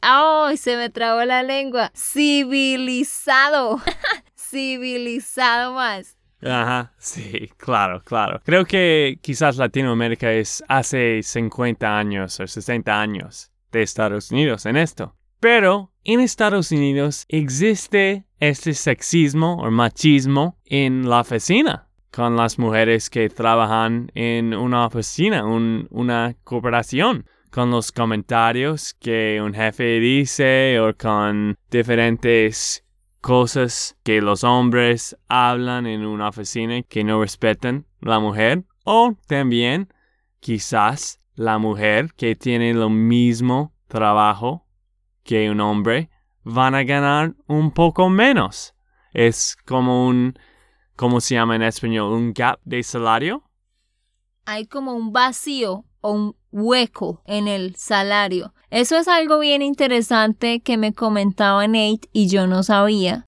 ¡Ay! 0.00 0.56
se 0.56 0.76
me 0.76 0.88
trabó 0.88 1.24
la 1.24 1.42
lengua. 1.42 1.90
Civilizado. 1.96 3.80
civilizado 4.36 5.74
más. 5.74 6.16
Ajá, 6.40 6.92
sí, 6.98 7.50
claro, 7.56 8.00
claro. 8.04 8.40
Creo 8.44 8.64
que 8.64 9.18
quizás 9.20 9.56
Latinoamérica 9.56 10.32
es 10.32 10.62
hace 10.68 11.20
50 11.22 11.98
años 11.98 12.38
o 12.38 12.46
60 12.46 13.00
años 13.00 13.50
de 13.72 13.82
Estados 13.82 14.30
Unidos 14.30 14.64
en 14.66 14.76
esto. 14.76 15.16
Pero 15.40 15.92
en 16.08 16.20
Estados 16.20 16.72
Unidos 16.72 17.26
existe 17.28 18.24
este 18.40 18.72
sexismo 18.72 19.56
o 19.56 19.70
machismo 19.70 20.56
en 20.64 21.06
la 21.06 21.20
oficina 21.20 21.90
con 22.10 22.34
las 22.34 22.58
mujeres 22.58 23.10
que 23.10 23.28
trabajan 23.28 24.10
en 24.14 24.54
una 24.54 24.86
oficina, 24.86 25.44
una 25.44 26.34
cooperación, 26.44 27.26
con 27.50 27.70
los 27.70 27.92
comentarios 27.92 28.94
que 28.94 29.38
un 29.44 29.52
jefe 29.52 30.00
dice 30.00 30.80
o 30.80 30.96
con 30.96 31.58
diferentes 31.70 32.86
cosas 33.20 33.94
que 34.02 34.22
los 34.22 34.44
hombres 34.44 35.14
hablan 35.28 35.86
en 35.86 36.06
una 36.06 36.28
oficina 36.30 36.80
que 36.84 37.04
no 37.04 37.20
respetan 37.20 37.84
la 38.00 38.18
mujer 38.18 38.64
o 38.82 39.14
también 39.26 39.92
quizás 40.40 41.20
la 41.34 41.58
mujer 41.58 42.14
que 42.16 42.34
tiene 42.34 42.72
lo 42.72 42.88
mismo 42.88 43.74
trabajo 43.88 44.67
que 45.28 45.50
un 45.50 45.60
hombre 45.60 46.08
van 46.42 46.74
a 46.74 46.84
ganar 46.84 47.34
un 47.46 47.70
poco 47.70 48.08
menos. 48.08 48.74
Es 49.12 49.58
como 49.66 50.06
un, 50.06 50.38
¿cómo 50.96 51.20
se 51.20 51.34
llama 51.34 51.54
en 51.54 51.62
español? 51.64 52.14
Un 52.14 52.32
gap 52.32 52.58
de 52.64 52.82
salario. 52.82 53.44
Hay 54.46 54.64
como 54.66 54.94
un 54.94 55.12
vacío 55.12 55.84
o 56.00 56.12
un 56.12 56.36
hueco 56.50 57.20
en 57.26 57.46
el 57.46 57.76
salario. 57.76 58.54
Eso 58.70 58.96
es 58.96 59.06
algo 59.06 59.38
bien 59.38 59.60
interesante 59.60 60.60
que 60.60 60.78
me 60.78 60.94
comentaba 60.94 61.66
Nate 61.66 62.08
y 62.10 62.28
yo 62.28 62.46
no 62.46 62.62
sabía. 62.62 63.26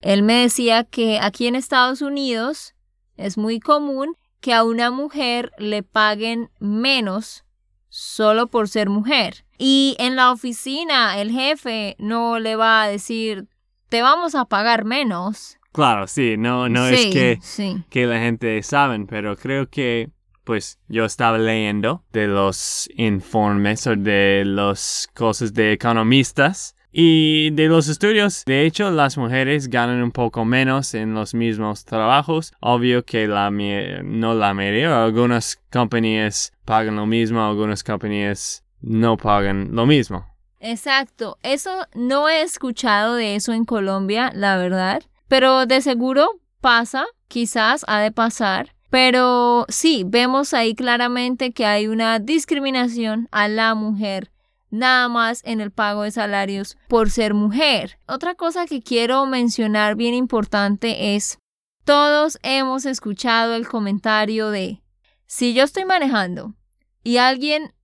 Él 0.00 0.24
me 0.24 0.42
decía 0.42 0.82
que 0.82 1.20
aquí 1.20 1.46
en 1.46 1.54
Estados 1.54 2.02
Unidos 2.02 2.74
es 3.16 3.38
muy 3.38 3.60
común 3.60 4.16
que 4.40 4.52
a 4.52 4.64
una 4.64 4.90
mujer 4.90 5.52
le 5.58 5.84
paguen 5.84 6.50
menos 6.58 7.44
solo 7.90 8.46
por 8.46 8.68
ser 8.68 8.88
mujer. 8.88 9.44
Y 9.58 9.96
en 9.98 10.16
la 10.16 10.32
oficina 10.32 11.20
el 11.20 11.30
jefe 11.30 11.96
no 11.98 12.38
le 12.38 12.56
va 12.56 12.82
a 12.82 12.88
decir, 12.88 13.48
te 13.90 14.00
vamos 14.00 14.34
a 14.34 14.46
pagar 14.46 14.86
menos. 14.86 15.58
Claro, 15.72 16.06
sí, 16.06 16.36
no, 16.38 16.68
no 16.68 16.86
es 16.86 17.06
que, 17.06 17.82
que 17.90 18.06
la 18.06 18.18
gente 18.18 18.60
sabe, 18.62 18.98
pero 19.06 19.36
creo 19.36 19.68
que 19.68 20.10
pues 20.44 20.80
yo 20.88 21.04
estaba 21.04 21.38
leyendo 21.38 22.02
de 22.12 22.26
los 22.26 22.88
informes 22.96 23.86
o 23.86 23.94
de 23.94 24.42
las 24.44 25.08
cosas 25.14 25.52
de 25.54 25.72
economistas 25.72 26.74
y 26.92 27.50
de 27.50 27.66
los 27.66 27.88
estudios. 27.88 28.44
De 28.46 28.66
hecho, 28.66 28.90
las 28.90 29.16
mujeres 29.16 29.68
ganan 29.68 30.02
un 30.02 30.10
poco 30.10 30.44
menos 30.44 30.94
en 30.94 31.14
los 31.14 31.34
mismos 31.34 31.84
trabajos. 31.84 32.52
Obvio 32.60 33.04
que 33.04 33.26
la 33.26 33.50
no 33.50 34.34
la 34.34 34.54
mayoría, 34.54 35.04
algunas 35.04 35.60
compañías 35.72 36.52
pagan 36.64 36.96
lo 36.96 37.06
mismo, 37.06 37.44
algunas 37.44 37.84
compañías 37.84 38.64
no 38.80 39.16
pagan 39.16 39.70
lo 39.72 39.86
mismo. 39.86 40.26
Exacto, 40.60 41.38
eso 41.42 41.70
no 41.94 42.28
he 42.28 42.42
escuchado 42.42 43.14
de 43.14 43.34
eso 43.34 43.54
en 43.54 43.64
Colombia, 43.64 44.30
la 44.34 44.58
verdad, 44.58 45.02
pero 45.26 45.64
de 45.64 45.80
seguro 45.80 46.40
pasa, 46.60 47.06
quizás 47.28 47.84
ha 47.88 48.00
de 48.00 48.12
pasar. 48.12 48.74
Pero 48.90 49.64
sí, 49.68 50.02
vemos 50.04 50.52
ahí 50.52 50.74
claramente 50.74 51.52
que 51.52 51.64
hay 51.64 51.86
una 51.86 52.18
discriminación 52.18 53.28
a 53.30 53.48
la 53.48 53.74
mujer 53.74 54.30
nada 54.70 55.08
más 55.08 55.42
en 55.44 55.60
el 55.60 55.70
pago 55.70 56.02
de 56.02 56.10
salarios 56.10 56.76
por 56.88 57.10
ser 57.10 57.34
mujer. 57.34 57.98
Otra 58.06 58.34
cosa 58.34 58.66
que 58.66 58.82
quiero 58.82 59.26
mencionar 59.26 59.96
bien 59.96 60.14
importante 60.14 61.14
es, 61.14 61.38
todos 61.84 62.38
hemos 62.42 62.86
escuchado 62.86 63.54
el 63.54 63.68
comentario 63.68 64.50
de, 64.50 64.82
si 65.26 65.54
yo 65.54 65.64
estoy 65.64 65.84
manejando 65.84 66.54
y 67.02 67.16
alguien 67.16 67.74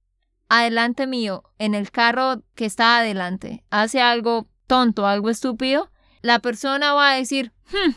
adelante 0.49 1.07
mío 1.07 1.43
en 1.59 1.75
el 1.75 1.91
carro 1.91 2.43
que 2.55 2.67
está 2.67 2.99
adelante 2.99 3.65
hace 3.71 4.01
algo 4.01 4.49
tonto, 4.67 5.07
algo 5.07 5.31
estúpido, 5.31 5.91
la 6.23 6.41
persona 6.41 6.93
va 6.93 7.13
a 7.13 7.17
decir, 7.17 7.53
hmm, 7.71 7.93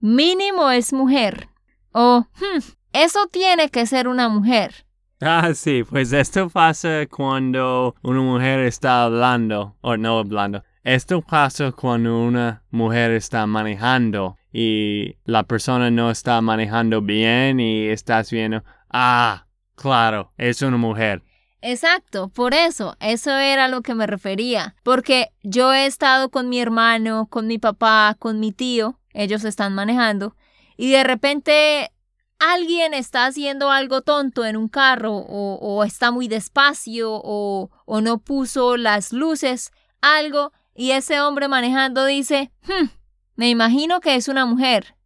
mínimo 0.00 0.70
es 0.70 0.92
mujer. 0.92 1.48
O, 1.92 2.26
hmm, 2.34 2.58
eso 2.92 3.26
tiene 3.28 3.70
que 3.70 3.86
ser 3.86 4.08
una 4.08 4.28
mujer. 4.28 4.86
Ah, 5.20 5.52
sí, 5.52 5.82
pues 5.82 6.12
esto 6.12 6.48
pasa 6.48 7.06
cuando 7.10 7.96
una 8.02 8.20
mujer 8.20 8.60
está 8.60 9.02
hablando, 9.02 9.76
o 9.80 9.96
no 9.96 10.20
hablando. 10.20 10.62
Esto 10.84 11.22
pasa 11.22 11.72
cuando 11.72 12.20
una 12.20 12.62
mujer 12.70 13.10
está 13.10 13.44
manejando 13.46 14.36
y 14.52 15.16
la 15.24 15.42
persona 15.42 15.90
no 15.90 16.12
está 16.12 16.40
manejando 16.40 17.02
bien 17.02 17.58
y 17.58 17.88
estás 17.88 18.30
viendo, 18.30 18.62
ah, 18.90 19.46
claro, 19.74 20.32
es 20.36 20.62
una 20.62 20.76
mujer. 20.76 21.24
Exacto, 21.62 22.28
por 22.28 22.54
eso, 22.54 22.96
eso 23.00 23.36
era 23.36 23.66
lo 23.66 23.82
que 23.82 23.96
me 23.96 24.06
refería, 24.06 24.76
porque 24.84 25.30
yo 25.42 25.72
he 25.72 25.86
estado 25.86 26.30
con 26.30 26.48
mi 26.48 26.60
hermano, 26.60 27.26
con 27.26 27.48
mi 27.48 27.58
papá, 27.58 28.14
con 28.20 28.38
mi 28.38 28.52
tío, 28.52 29.00
ellos 29.12 29.44
están 29.44 29.74
manejando, 29.74 30.36
y 30.76 30.92
de 30.92 31.02
repente 31.02 31.90
alguien 32.38 32.94
está 32.94 33.26
haciendo 33.26 33.70
algo 33.70 34.02
tonto 34.02 34.44
en 34.44 34.56
un 34.56 34.68
carro 34.68 35.14
o, 35.16 35.84
está 35.84 36.10
muy 36.10 36.28
despacio 36.28 37.12
o, 37.12 37.70
o, 37.84 38.00
no 38.00 38.18
puso 38.18 38.76
las 38.76 39.12
luces, 39.12 39.72
algo, 40.00 40.52
y 40.74 40.92
ese 40.92 41.20
hombre 41.20 41.48
manejando 41.48 42.04
dice, 42.04 42.52
hmm, 42.66 42.88
me 43.36 43.50
imagino 43.50 44.00
que 44.00 44.14
es 44.14 44.28
una 44.28 44.46
mujer. 44.46 44.96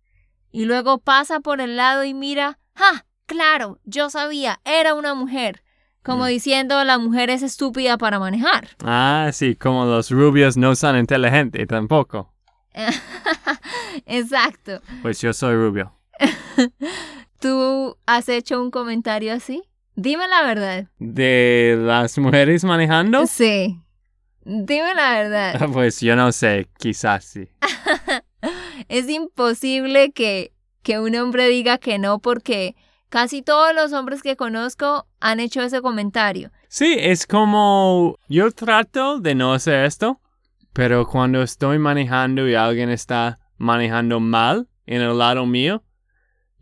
Y 0.51 0.67
luego 0.67 0.99
pasa 0.99 1.41
por 1.41 1.61
el 1.61 1.77
lado 1.77 2.05
y 2.05 2.13
mira, 2.13 2.59
¡ah! 2.77 3.05
Claro, 3.27 3.79
yo 3.85 4.11
sabía, 4.11 4.61
era 4.65 4.93
una 4.93 5.15
mujer. 5.15 5.63
Como 6.03 6.25
mm. 6.25 6.29
diciendo, 6.29 6.85
la 6.85 6.99
mujer 6.99 7.31
es 7.31 7.43
estúpida 7.43 7.97
para 7.97 8.19
manejar. 8.19 8.69
Ah, 8.85 9.31
sí, 9.33 9.55
como 9.55 9.87
los 9.87 10.11
rubios 10.11 10.57
no 10.57 10.75
son 10.75 10.99
inteligentes 10.99 11.67
tampoco. 11.67 12.35
Exacto. 14.07 14.83
Pues 15.01 15.21
yo 15.21 15.33
soy 15.33 15.55
rubio. 15.55 15.95
¿Tú 17.43 17.99
has 18.07 18.29
hecho 18.29 18.63
un 18.63 18.71
comentario 18.71 19.33
así? 19.33 19.65
Dime 19.97 20.29
la 20.29 20.45
verdad. 20.45 20.87
¿De 21.01 21.77
las 21.77 22.17
mujeres 22.17 22.63
manejando? 22.63 23.27
Sí. 23.27 23.81
Dime 24.45 24.95
la 24.95 25.11
verdad. 25.15 25.69
Pues 25.73 26.01
yo 26.01 26.15
no 26.15 26.31
sé, 26.31 26.69
quizás 26.79 27.25
sí. 27.25 27.49
es 28.89 29.09
imposible 29.09 30.13
que, 30.13 30.53
que 30.85 31.01
un 31.01 31.17
hombre 31.17 31.49
diga 31.49 31.79
que 31.79 31.99
no 31.99 32.21
porque 32.21 32.77
casi 33.09 33.43
todos 33.43 33.75
los 33.75 33.93
hombres 33.93 34.23
que 34.23 34.37
conozco 34.37 35.09
han 35.19 35.41
hecho 35.41 35.63
ese 35.63 35.83
comentario. 35.83 36.53
Sí, 36.69 36.95
es 36.97 37.27
como 37.27 38.21
yo 38.29 38.53
trato 38.53 39.19
de 39.19 39.35
no 39.35 39.53
hacer 39.53 39.85
esto, 39.85 40.21
pero 40.73 41.09
cuando 41.09 41.43
estoy 41.43 41.81
manejando 41.81 42.49
y 42.49 42.55
alguien 42.55 42.89
está 42.89 43.41
manejando 43.57 44.21
mal 44.21 44.69
en 44.87 45.03
el 45.03 45.19
lado 45.19 45.45
mío, 45.45 45.83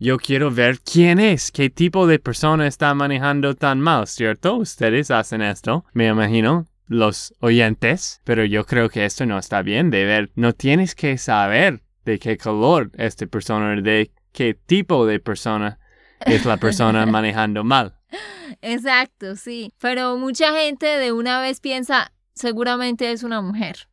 yo 0.01 0.17
quiero 0.17 0.49
ver 0.49 0.79
quién 0.79 1.19
es, 1.19 1.51
qué 1.51 1.69
tipo 1.69 2.07
de 2.07 2.17
persona 2.17 2.65
está 2.65 2.91
manejando 2.95 3.53
tan 3.53 3.79
mal, 3.79 4.07
¿cierto? 4.07 4.55
Ustedes 4.55 5.11
hacen 5.11 5.43
esto, 5.43 5.85
me 5.93 6.07
imagino, 6.07 6.65
los 6.87 7.35
oyentes, 7.39 8.19
pero 8.23 8.43
yo 8.43 8.65
creo 8.65 8.89
que 8.89 9.05
esto 9.05 9.27
no 9.27 9.37
está 9.37 9.61
bien 9.61 9.91
de 9.91 10.05
ver. 10.05 10.31
No 10.33 10.53
tienes 10.53 10.95
que 10.95 11.19
saber 11.19 11.83
de 12.03 12.17
qué 12.17 12.35
color 12.39 12.89
esta 12.97 13.27
persona, 13.27 13.79
de 13.79 14.11
qué 14.31 14.55
tipo 14.55 15.05
de 15.05 15.19
persona 15.19 15.77
es 16.25 16.45
la 16.45 16.57
persona 16.57 17.05
manejando 17.05 17.63
mal. 17.63 17.99
Exacto, 18.63 19.35
sí. 19.35 19.71
Pero 19.79 20.17
mucha 20.17 20.51
gente 20.53 20.87
de 20.87 21.11
una 21.11 21.39
vez 21.41 21.59
piensa, 21.59 22.11
seguramente 22.33 23.11
es 23.11 23.21
una 23.21 23.41
mujer. 23.41 23.87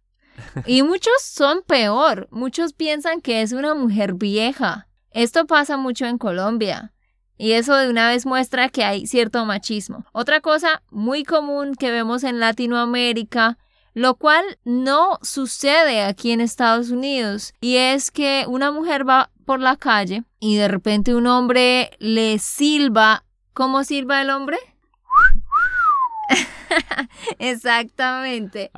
Y 0.64 0.82
muchos 0.82 1.20
son 1.20 1.62
peor. 1.66 2.28
Muchos 2.30 2.72
piensan 2.72 3.20
que 3.20 3.42
es 3.42 3.52
una 3.52 3.74
mujer 3.74 4.14
vieja. 4.14 4.87
Esto 5.10 5.46
pasa 5.46 5.76
mucho 5.76 6.06
en 6.06 6.18
Colombia. 6.18 6.92
Y 7.36 7.52
eso 7.52 7.76
de 7.76 7.88
una 7.88 8.08
vez 8.08 8.26
muestra 8.26 8.68
que 8.68 8.84
hay 8.84 9.06
cierto 9.06 9.44
machismo. 9.44 10.04
Otra 10.12 10.40
cosa 10.40 10.82
muy 10.90 11.22
común 11.22 11.76
que 11.76 11.92
vemos 11.92 12.24
en 12.24 12.40
Latinoamérica, 12.40 13.58
lo 13.94 14.16
cual 14.16 14.44
no 14.64 15.18
sucede 15.22 16.02
aquí 16.02 16.32
en 16.32 16.40
Estados 16.40 16.90
Unidos, 16.90 17.54
y 17.60 17.76
es 17.76 18.10
que 18.10 18.44
una 18.48 18.72
mujer 18.72 19.08
va 19.08 19.30
por 19.44 19.60
la 19.60 19.76
calle 19.76 20.24
y 20.40 20.56
de 20.56 20.68
repente 20.68 21.14
un 21.14 21.26
hombre 21.26 21.92
le 21.98 22.38
silba. 22.38 23.24
¿Cómo 23.54 23.82
silba 23.84 24.20
el 24.20 24.30
hombre? 24.30 24.58
Exactamente. 27.38 28.70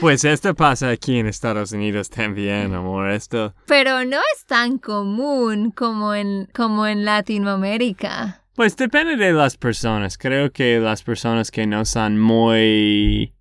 pues 0.00 0.24
esto 0.24 0.54
pasa 0.54 0.90
aquí 0.90 1.18
en 1.18 1.26
Estados 1.26 1.72
Unidos 1.72 2.10
también, 2.10 2.74
amor. 2.74 3.10
Esto. 3.10 3.54
Pero 3.66 4.04
no 4.04 4.18
es 4.34 4.46
tan 4.46 4.78
común 4.78 5.70
como 5.70 6.14
en, 6.14 6.48
como 6.54 6.86
en 6.86 7.04
Latinoamérica. 7.04 8.42
Pues 8.54 8.76
depende 8.76 9.16
de 9.16 9.32
las 9.32 9.56
personas. 9.56 10.18
Creo 10.18 10.50
que 10.52 10.80
las 10.80 11.02
personas 11.02 11.50
que 11.50 11.66
no 11.66 11.84
son 11.84 12.18
muy. 12.18 13.32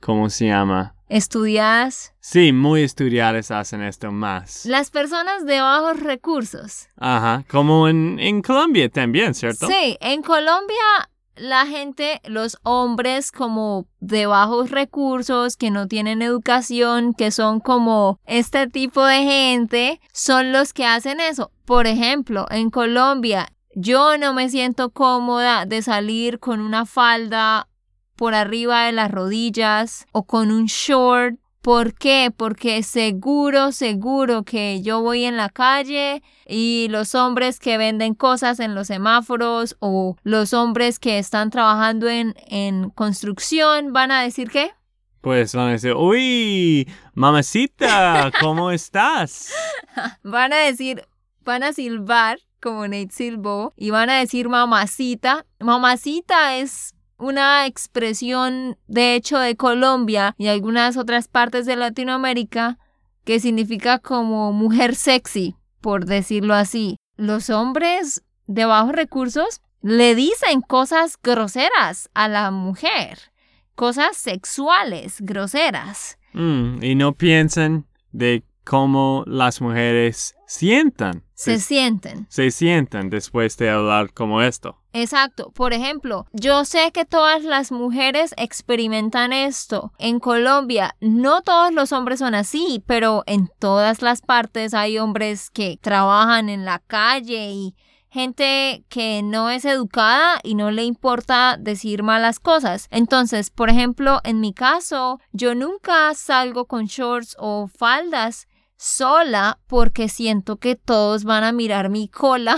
¿Cómo 0.00 0.30
se 0.30 0.46
llama? 0.46 0.94
estudiadas. 1.12 2.14
Sí, 2.20 2.52
muy 2.52 2.82
estudiadas 2.82 3.50
hacen 3.50 3.82
esto 3.82 4.10
más. 4.10 4.64
Las 4.64 4.90
personas 4.90 5.44
de 5.44 5.60
bajos 5.60 6.00
recursos. 6.00 6.88
Ajá, 6.96 7.44
como 7.48 7.86
en, 7.86 8.18
en 8.18 8.40
Colombia 8.40 8.88
también, 8.88 9.34
¿cierto? 9.34 9.66
Sí, 9.66 9.98
en 10.00 10.22
Colombia 10.22 11.10
la 11.36 11.66
gente, 11.66 12.20
los 12.24 12.58
hombres 12.62 13.32
como 13.32 13.86
de 14.00 14.26
bajos 14.26 14.70
recursos, 14.70 15.56
que 15.56 15.70
no 15.70 15.88
tienen 15.88 16.22
educación, 16.22 17.14
que 17.14 17.30
son 17.30 17.60
como 17.60 18.20
este 18.26 18.66
tipo 18.68 19.04
de 19.04 19.22
gente, 19.22 20.00
son 20.12 20.52
los 20.52 20.72
que 20.72 20.86
hacen 20.86 21.20
eso. 21.20 21.50
Por 21.64 21.86
ejemplo, 21.86 22.46
en 22.50 22.70
Colombia, 22.70 23.52
yo 23.74 24.18
no 24.18 24.34
me 24.34 24.50
siento 24.50 24.90
cómoda 24.90 25.64
de 25.64 25.82
salir 25.82 26.38
con 26.38 26.60
una 26.60 26.84
falda 26.84 27.68
por 28.16 28.34
arriba 28.34 28.84
de 28.84 28.92
las 28.92 29.10
rodillas 29.10 30.06
o 30.12 30.24
con 30.24 30.50
un 30.50 30.66
short 30.66 31.41
¿Por 31.62 31.94
qué? 31.94 32.32
Porque 32.36 32.82
seguro, 32.82 33.70
seguro 33.70 34.42
que 34.42 34.82
yo 34.82 35.00
voy 35.00 35.24
en 35.24 35.36
la 35.36 35.48
calle 35.48 36.20
y 36.44 36.88
los 36.90 37.14
hombres 37.14 37.60
que 37.60 37.78
venden 37.78 38.14
cosas 38.14 38.58
en 38.58 38.74
los 38.74 38.88
semáforos 38.88 39.76
o 39.78 40.16
los 40.24 40.54
hombres 40.54 40.98
que 40.98 41.18
están 41.18 41.50
trabajando 41.50 42.08
en, 42.08 42.34
en 42.48 42.90
construcción 42.90 43.92
van 43.92 44.10
a 44.10 44.22
decir 44.22 44.50
qué? 44.50 44.72
Pues 45.20 45.54
van 45.54 45.68
a 45.68 45.72
decir, 45.72 45.94
uy, 45.94 46.88
mamacita, 47.14 48.32
¿cómo 48.40 48.70
estás? 48.72 49.52
van 50.24 50.52
a 50.52 50.56
decir, 50.56 51.06
van 51.44 51.62
a 51.62 51.72
silbar 51.72 52.40
como 52.60 52.88
Nate 52.88 53.10
silbó 53.10 53.72
y 53.76 53.90
van 53.90 54.10
a 54.10 54.18
decir 54.18 54.48
mamacita. 54.48 55.46
Mamacita 55.60 56.56
es 56.56 56.94
una 57.22 57.66
expresión 57.66 58.76
de 58.88 59.14
hecho 59.14 59.38
de 59.38 59.56
Colombia 59.56 60.34
y 60.38 60.48
algunas 60.48 60.96
otras 60.96 61.28
partes 61.28 61.66
de 61.66 61.76
Latinoamérica 61.76 62.78
que 63.24 63.40
significa 63.40 63.98
como 63.98 64.52
mujer 64.52 64.94
sexy, 64.94 65.54
por 65.80 66.04
decirlo 66.04 66.54
así. 66.54 66.96
Los 67.16 67.50
hombres 67.50 68.22
de 68.46 68.64
bajos 68.64 68.92
recursos 68.92 69.60
le 69.80 70.14
dicen 70.14 70.60
cosas 70.60 71.16
groseras 71.22 72.10
a 72.14 72.28
la 72.28 72.50
mujer, 72.50 73.18
cosas 73.74 74.16
sexuales 74.16 75.20
groseras. 75.20 76.18
Mm, 76.32 76.82
y 76.82 76.94
no 76.94 77.12
piensan 77.14 77.86
de 78.10 78.44
cómo 78.64 79.24
las 79.26 79.60
mujeres 79.60 80.34
sientan. 80.52 81.24
Se 81.32 81.58
sienten. 81.58 82.26
Se 82.28 82.50
sientan 82.50 83.08
después 83.08 83.56
de 83.56 83.70
hablar 83.70 84.12
como 84.12 84.42
esto. 84.42 84.76
Exacto. 84.92 85.50
Por 85.50 85.72
ejemplo, 85.72 86.26
yo 86.32 86.66
sé 86.66 86.92
que 86.92 87.06
todas 87.06 87.42
las 87.42 87.72
mujeres 87.72 88.34
experimentan 88.36 89.32
esto. 89.32 89.92
En 89.98 90.20
Colombia, 90.20 90.94
no 91.00 91.40
todos 91.40 91.72
los 91.72 91.92
hombres 91.92 92.18
son 92.18 92.34
así, 92.34 92.84
pero 92.86 93.22
en 93.26 93.48
todas 93.58 94.02
las 94.02 94.20
partes 94.20 94.74
hay 94.74 94.98
hombres 94.98 95.48
que 95.48 95.78
trabajan 95.80 96.50
en 96.50 96.66
la 96.66 96.80
calle 96.80 97.50
y 97.50 97.74
gente 98.10 98.84
que 98.90 99.22
no 99.22 99.48
es 99.48 99.64
educada 99.64 100.38
y 100.42 100.54
no 100.54 100.70
le 100.70 100.84
importa 100.84 101.56
decir 101.58 102.02
malas 102.02 102.40
cosas. 102.40 102.88
Entonces, 102.90 103.48
por 103.48 103.70
ejemplo, 103.70 104.20
en 104.22 104.40
mi 104.40 104.52
caso, 104.52 105.18
yo 105.32 105.54
nunca 105.54 106.12
salgo 106.12 106.66
con 106.66 106.84
shorts 106.84 107.36
o 107.38 107.68
faldas 107.68 108.48
sola 108.82 109.60
porque 109.68 110.08
siento 110.08 110.56
que 110.56 110.74
todos 110.74 111.22
van 111.22 111.44
a 111.44 111.52
mirar 111.52 111.88
mi 111.88 112.08
cola 112.08 112.56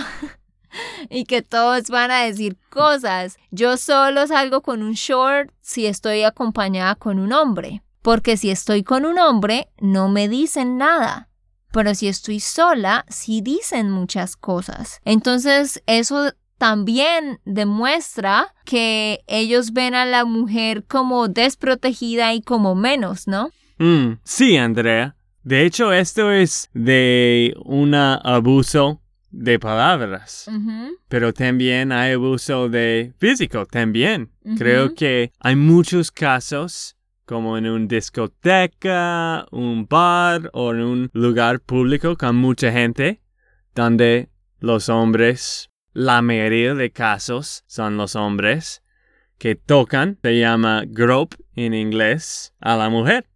y 1.09 1.25
que 1.25 1.43
todos 1.43 1.89
van 1.89 2.09
a 2.09 2.23
decir 2.23 2.57
cosas. 2.69 3.37
Yo 3.51 3.77
solo 3.77 4.25
salgo 4.25 4.61
con 4.61 4.81
un 4.81 4.93
short 4.93 5.51
si 5.61 5.85
estoy 5.85 6.23
acompañada 6.23 6.95
con 6.95 7.19
un 7.19 7.31
hombre, 7.31 7.83
porque 8.01 8.37
si 8.37 8.49
estoy 8.49 8.83
con 8.83 9.05
un 9.05 9.19
hombre 9.19 9.69
no 9.79 10.09
me 10.09 10.27
dicen 10.27 10.77
nada. 10.77 11.29
Pero 11.71 11.93
si 11.93 12.07
estoy 12.07 12.39
sola, 12.39 13.05
sí 13.07 13.41
dicen 13.41 13.91
muchas 13.91 14.35
cosas. 14.35 15.01
Entonces, 15.03 15.83
eso 15.85 16.31
también 16.57 17.41
demuestra 17.43 18.55
que 18.63 19.19
ellos 19.27 19.73
ven 19.73 19.93
a 19.93 20.05
la 20.05 20.23
mujer 20.23 20.85
como 20.85 21.27
desprotegida 21.27 22.33
y 22.33 22.41
como 22.41 22.75
menos, 22.75 23.27
¿no? 23.27 23.51
Mm, 23.77 24.19
sí, 24.23 24.55
Andrea. 24.55 25.15
De 25.45 25.63
hecho, 25.63 25.93
esto 25.93 26.31
es 26.31 26.71
de 26.73 27.53
un 27.65 27.93
abuso 27.93 29.03
de 29.29 29.59
palabras, 29.59 30.49
pero 31.07 31.33
también 31.33 31.91
hay 31.91 32.13
abuso 32.13 32.67
de 32.67 33.13
físico 33.19 33.67
también. 33.67 34.31
Creo 34.57 34.95
que 34.95 35.33
hay 35.39 35.55
muchos 35.55 36.09
casos, 36.09 36.97
como 37.25 37.59
en 37.59 37.67
una 37.67 37.85
discoteca, 37.85 39.45
un 39.51 39.85
bar 39.87 40.49
o 40.51 40.73
en 40.73 40.81
un 40.81 41.09
lugar 41.13 41.59
público 41.59 42.17
con 42.17 42.37
mucha 42.37 42.71
gente, 42.71 43.21
donde 43.75 44.29
los 44.59 44.89
hombres, 44.89 45.69
la 45.93 46.23
mayoría 46.23 46.73
de 46.73 46.89
casos 46.89 47.63
son 47.67 47.97
los 47.97 48.15
hombres, 48.15 48.81
que 49.37 49.53
tocan, 49.53 50.17
se 50.23 50.39
llama 50.39 50.85
grope 50.87 51.37
en 51.55 51.75
inglés, 51.75 52.55
a 52.59 52.75
la 52.77 52.89
mujer 52.89 53.27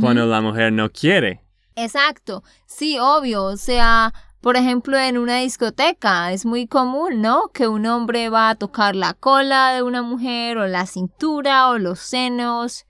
cuando 0.00 0.26
la 0.26 0.40
mujer 0.40 0.72
no 0.72 0.90
quiere. 0.90 1.40
Exacto, 1.76 2.42
sí, 2.66 2.98
obvio, 3.00 3.44
o 3.44 3.56
sea, 3.56 4.12
por 4.40 4.56
ejemplo, 4.56 4.98
en 4.98 5.16
una 5.16 5.38
discoteca 5.38 6.32
es 6.32 6.44
muy 6.44 6.66
común, 6.66 7.22
¿no? 7.22 7.48
Que 7.54 7.66
un 7.66 7.86
hombre 7.86 8.28
va 8.28 8.50
a 8.50 8.54
tocar 8.54 8.94
la 8.94 9.14
cola 9.14 9.72
de 9.72 9.82
una 9.82 10.02
mujer 10.02 10.58
o 10.58 10.66
la 10.66 10.86
cintura 10.86 11.68
o 11.68 11.78
los 11.78 11.98
senos, 11.98 12.84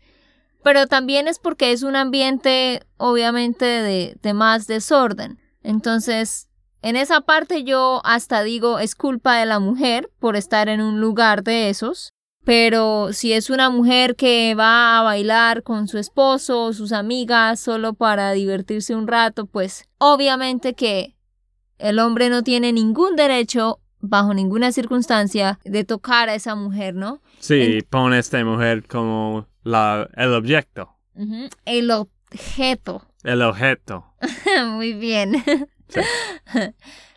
pero 0.63 0.87
también 0.87 1.29
es 1.29 1.39
porque 1.39 1.73
es 1.73 1.83
un 1.83 1.95
ambiente 1.95 2.83
obviamente 2.97 3.65
de, 3.65 4.17
de 4.21 4.35
más 4.35 4.67
desorden. 4.67 5.39
Entonces, 5.63 6.49
en 6.83 6.97
esa 6.97 7.21
parte 7.21 7.65
yo 7.65 8.01
hasta 8.05 8.43
digo 8.43 8.79
es 8.79 8.95
culpa 8.95 9.37
de 9.37 9.47
la 9.47 9.59
mujer 9.59 10.11
por 10.19 10.37
estar 10.37 10.69
en 10.69 10.81
un 10.81 11.01
lugar 11.01 11.45
de 11.45 11.71
esos, 11.71 12.14
pero 12.45 13.13
si 13.13 13.33
es 13.33 13.51
una 13.51 13.71
mujer 13.71 14.17
que 14.17 14.55
va 14.55 14.99
a 14.99 15.03
bailar 15.03 15.63
con 15.63 15.89
su 15.89 15.99
esposo 15.99 16.65
o 16.65 16.73
sus 16.73 16.93
amigas 16.93 17.59
solo 17.59 17.95
para 17.95 18.33
divertirse 18.33 18.95
un 18.95 19.07
rato, 19.07 19.47
pues 19.47 19.89
obviamente 19.99 20.75
que 20.75 21.17
el 21.79 21.99
hombre 21.99 22.29
no 22.29 22.43
tiene 22.43 22.73
ningún 22.73 23.17
derecho 23.17 23.81
bajo 24.01 24.35
ninguna 24.35 24.73
circunstancia 24.73 25.59
de 25.65 25.85
tocar 25.85 26.29
a 26.29 26.35
esa 26.35 26.55
mujer, 26.55 26.95
¿no? 26.95 27.21
Sí, 27.39 27.81
pone 27.89 28.17
a 28.17 28.19
esta 28.19 28.45
mujer 28.45 28.87
como 28.87 29.49
la, 29.63 30.09
el 30.17 30.35
objeto. 30.35 30.91
El 31.65 31.91
objeto. 31.91 33.03
El 33.23 33.43
objeto. 33.43 34.05
Muy 34.69 34.93
bien. 34.93 35.43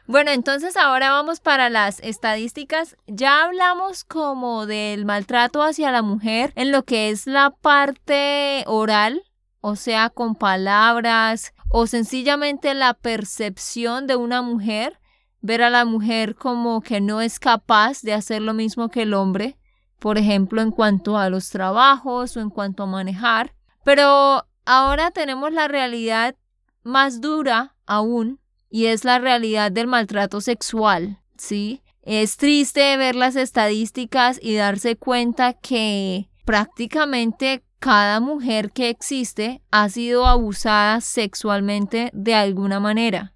Bueno, 0.07 0.31
entonces 0.31 0.77
ahora 0.77 1.11
vamos 1.11 1.41
para 1.41 1.69
las 1.69 1.99
estadísticas. 1.99 2.95
Ya 3.07 3.43
hablamos 3.43 4.05
como 4.05 4.65
del 4.65 5.03
maltrato 5.03 5.61
hacia 5.61 5.91
la 5.91 6.01
mujer 6.01 6.53
en 6.55 6.71
lo 6.71 6.83
que 6.85 7.09
es 7.09 7.27
la 7.27 7.49
parte 7.49 8.63
oral, 8.67 9.21
o 9.59 9.75
sea, 9.75 10.09
con 10.09 10.35
palabras 10.35 11.53
o 11.67 11.87
sencillamente 11.87 12.73
la 12.73 12.93
percepción 12.93 14.07
de 14.07 14.15
una 14.15 14.41
mujer, 14.41 14.97
ver 15.41 15.61
a 15.61 15.69
la 15.69 15.83
mujer 15.83 16.35
como 16.35 16.79
que 16.79 17.01
no 17.01 17.19
es 17.19 17.37
capaz 17.37 18.01
de 18.01 18.13
hacer 18.13 18.41
lo 18.41 18.53
mismo 18.53 18.87
que 18.87 19.01
el 19.01 19.13
hombre, 19.13 19.57
por 19.99 20.17
ejemplo, 20.17 20.61
en 20.61 20.71
cuanto 20.71 21.17
a 21.17 21.29
los 21.29 21.49
trabajos 21.49 22.37
o 22.37 22.39
en 22.39 22.49
cuanto 22.49 22.83
a 22.83 22.87
manejar. 22.87 23.55
Pero 23.83 24.47
ahora 24.63 25.11
tenemos 25.11 25.51
la 25.51 25.67
realidad 25.67 26.35
más 26.83 27.19
dura 27.19 27.75
aún 27.85 28.39
y 28.69 28.85
es 28.85 29.03
la 29.05 29.19
realidad 29.19 29.71
del 29.71 29.87
maltrato 29.87 30.41
sexual, 30.41 31.21
¿sí? 31.37 31.83
Es 32.01 32.37
triste 32.37 32.95
ver 32.97 33.15
las 33.15 33.35
estadísticas 33.35 34.39
y 34.41 34.55
darse 34.55 34.95
cuenta 34.95 35.53
que 35.53 36.29
prácticamente 36.45 37.63
cada 37.79 38.19
mujer 38.19 38.71
que 38.71 38.89
existe 38.89 39.61
ha 39.71 39.89
sido 39.89 40.25
abusada 40.25 41.01
sexualmente 41.01 42.09
de 42.13 42.33
alguna 42.33 42.79
manera, 42.79 43.33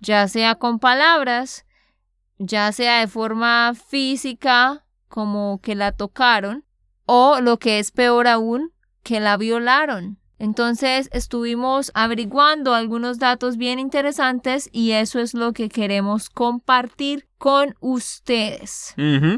ya 0.00 0.28
sea 0.28 0.56
con 0.56 0.78
palabras, 0.78 1.64
ya 2.38 2.70
sea 2.72 3.00
de 3.00 3.06
forma 3.06 3.72
física, 3.88 4.84
como 5.08 5.60
que 5.60 5.74
la 5.74 5.92
tocaron, 5.92 6.64
o 7.06 7.40
lo 7.40 7.58
que 7.58 7.78
es 7.78 7.90
peor 7.90 8.28
aún, 8.28 8.72
que 9.02 9.20
la 9.20 9.36
violaron. 9.36 10.18
Entonces 10.38 11.08
estuvimos 11.12 11.90
averiguando 11.94 12.74
algunos 12.74 13.18
datos 13.18 13.56
bien 13.56 13.78
interesantes 13.78 14.68
y 14.72 14.92
eso 14.92 15.20
es 15.20 15.34
lo 15.34 15.52
que 15.52 15.68
queremos 15.68 16.28
compartir 16.28 17.28
con 17.38 17.74
ustedes. 17.80 18.94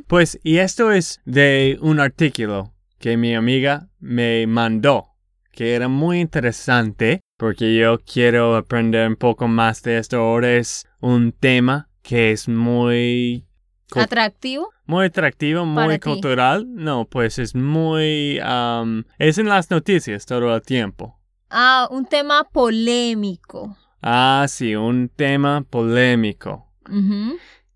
Pues 0.07 0.39
y 0.43 0.59
esto 0.59 0.93
es 0.93 1.21
de 1.25 1.79
un 1.81 2.01
artículo 2.01 2.73
que 2.99 3.17
mi 3.17 3.35
amiga 3.35 3.89
me 3.99 4.47
mandó, 4.47 5.09
que 5.53 5.75
era 5.75 5.89
muy 5.89 6.21
interesante 6.21 7.21
porque 7.37 7.77
yo 7.77 7.99
quiero 8.01 8.57
aprender 8.57 9.07
un 9.09 9.17
poco 9.17 9.49
más 9.49 9.83
de 9.83 9.99
esto. 9.99 10.19
Ahora 10.19 10.55
es 10.55 10.87
un 11.01 11.33
tema 11.33 11.91
que 12.03 12.33
es 12.33 12.49
muy 12.49 13.47
¿Atractivo? 13.95 14.71
muy 14.87 15.07
atractivo, 15.07 15.65
muy 15.65 15.99
ti. 15.99 16.01
cultural. 16.01 16.67
No, 16.69 17.07
pues 17.07 17.39
es 17.39 17.55
muy... 17.55 18.41
um, 18.41 19.05
es 19.19 19.39
en 19.39 19.49
las 19.49 19.71
noticias 19.71 20.27
todo 20.27 20.55
el 20.55 20.63
tiempo. 20.63 21.19
Ah, 21.51 21.89
un 21.91 22.07
tema 22.07 22.45
polémico. 22.45 23.77
Ah, 24.03 24.47
sí, 24.49 24.75
un 24.75 25.09
tema 25.09 25.65
polémico. 25.69 26.67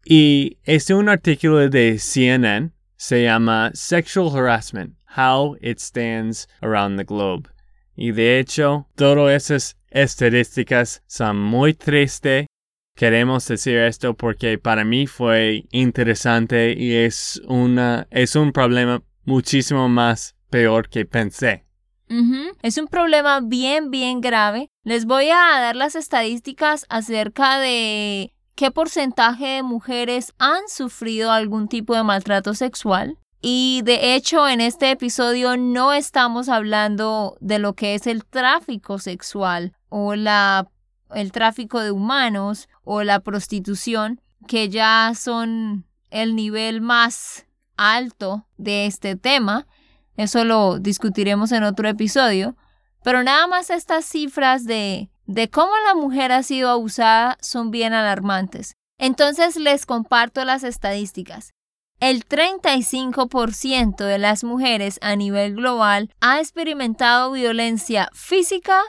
Y 0.04 0.58
es 0.64 0.90
un 0.90 1.08
artículo 1.08 1.68
de 1.68 1.98
CNN, 1.98 2.70
se 2.96 3.24
llama 3.24 3.70
Sexual 3.74 4.30
Harassment, 4.36 4.96
How 5.16 5.56
It 5.60 5.78
Stands 5.78 6.48
Around 6.60 6.98
the 6.98 7.04
Globe. 7.04 7.48
Y 7.96 8.12
de 8.12 8.38
hecho, 8.38 8.86
todas 8.94 9.50
esas 9.50 9.76
estadísticas 9.90 11.02
son 11.06 11.38
muy 11.38 11.74
tristes. 11.74 12.46
Queremos 13.00 13.48
decir 13.48 13.78
esto 13.78 14.12
porque 14.12 14.58
para 14.58 14.84
mí 14.84 15.06
fue 15.06 15.64
interesante 15.70 16.74
y 16.76 16.94
es, 16.96 17.40
una, 17.48 18.06
es 18.10 18.36
un 18.36 18.52
problema 18.52 19.02
muchísimo 19.24 19.88
más 19.88 20.36
peor 20.50 20.90
que 20.90 21.06
pensé. 21.06 21.64
Es 22.60 22.76
un 22.76 22.88
problema 22.88 23.40
bien, 23.40 23.90
bien 23.90 24.20
grave. 24.20 24.68
Les 24.84 25.06
voy 25.06 25.30
a 25.30 25.38
dar 25.60 25.76
las 25.76 25.94
estadísticas 25.94 26.84
acerca 26.90 27.58
de 27.58 28.34
qué 28.54 28.70
porcentaje 28.70 29.46
de 29.46 29.62
mujeres 29.62 30.34
han 30.38 30.68
sufrido 30.68 31.32
algún 31.32 31.68
tipo 31.68 31.96
de 31.96 32.02
maltrato 32.02 32.52
sexual. 32.52 33.16
Y 33.40 33.80
de 33.86 34.14
hecho, 34.14 34.46
en 34.46 34.60
este 34.60 34.90
episodio 34.90 35.56
no 35.56 35.94
estamos 35.94 36.50
hablando 36.50 37.38
de 37.40 37.60
lo 37.60 37.72
que 37.72 37.94
es 37.94 38.06
el 38.06 38.26
tráfico 38.26 38.98
sexual 38.98 39.72
o 39.88 40.14
la, 40.14 40.68
el 41.14 41.32
tráfico 41.32 41.80
de 41.80 41.90
humanos 41.90 42.68
o 42.84 43.02
la 43.02 43.20
prostitución, 43.20 44.20
que 44.46 44.68
ya 44.68 45.12
son 45.14 45.86
el 46.10 46.34
nivel 46.34 46.80
más 46.80 47.46
alto 47.76 48.46
de 48.56 48.86
este 48.86 49.16
tema. 49.16 49.66
Eso 50.16 50.44
lo 50.44 50.78
discutiremos 50.78 51.52
en 51.52 51.64
otro 51.64 51.88
episodio. 51.88 52.56
Pero 53.02 53.22
nada 53.22 53.46
más 53.46 53.70
estas 53.70 54.04
cifras 54.04 54.64
de, 54.66 55.10
de 55.26 55.48
cómo 55.48 55.72
la 55.86 55.94
mujer 55.94 56.32
ha 56.32 56.42
sido 56.42 56.68
abusada 56.68 57.38
son 57.40 57.70
bien 57.70 57.94
alarmantes. 57.94 58.74
Entonces 58.98 59.56
les 59.56 59.86
comparto 59.86 60.44
las 60.44 60.62
estadísticas. 60.62 61.52
El 62.00 62.26
35% 62.26 64.04
de 64.04 64.18
las 64.18 64.42
mujeres 64.42 64.98
a 65.02 65.16
nivel 65.16 65.54
global 65.54 66.14
ha 66.20 66.40
experimentado 66.40 67.32
violencia 67.32 68.08
física 68.14 68.80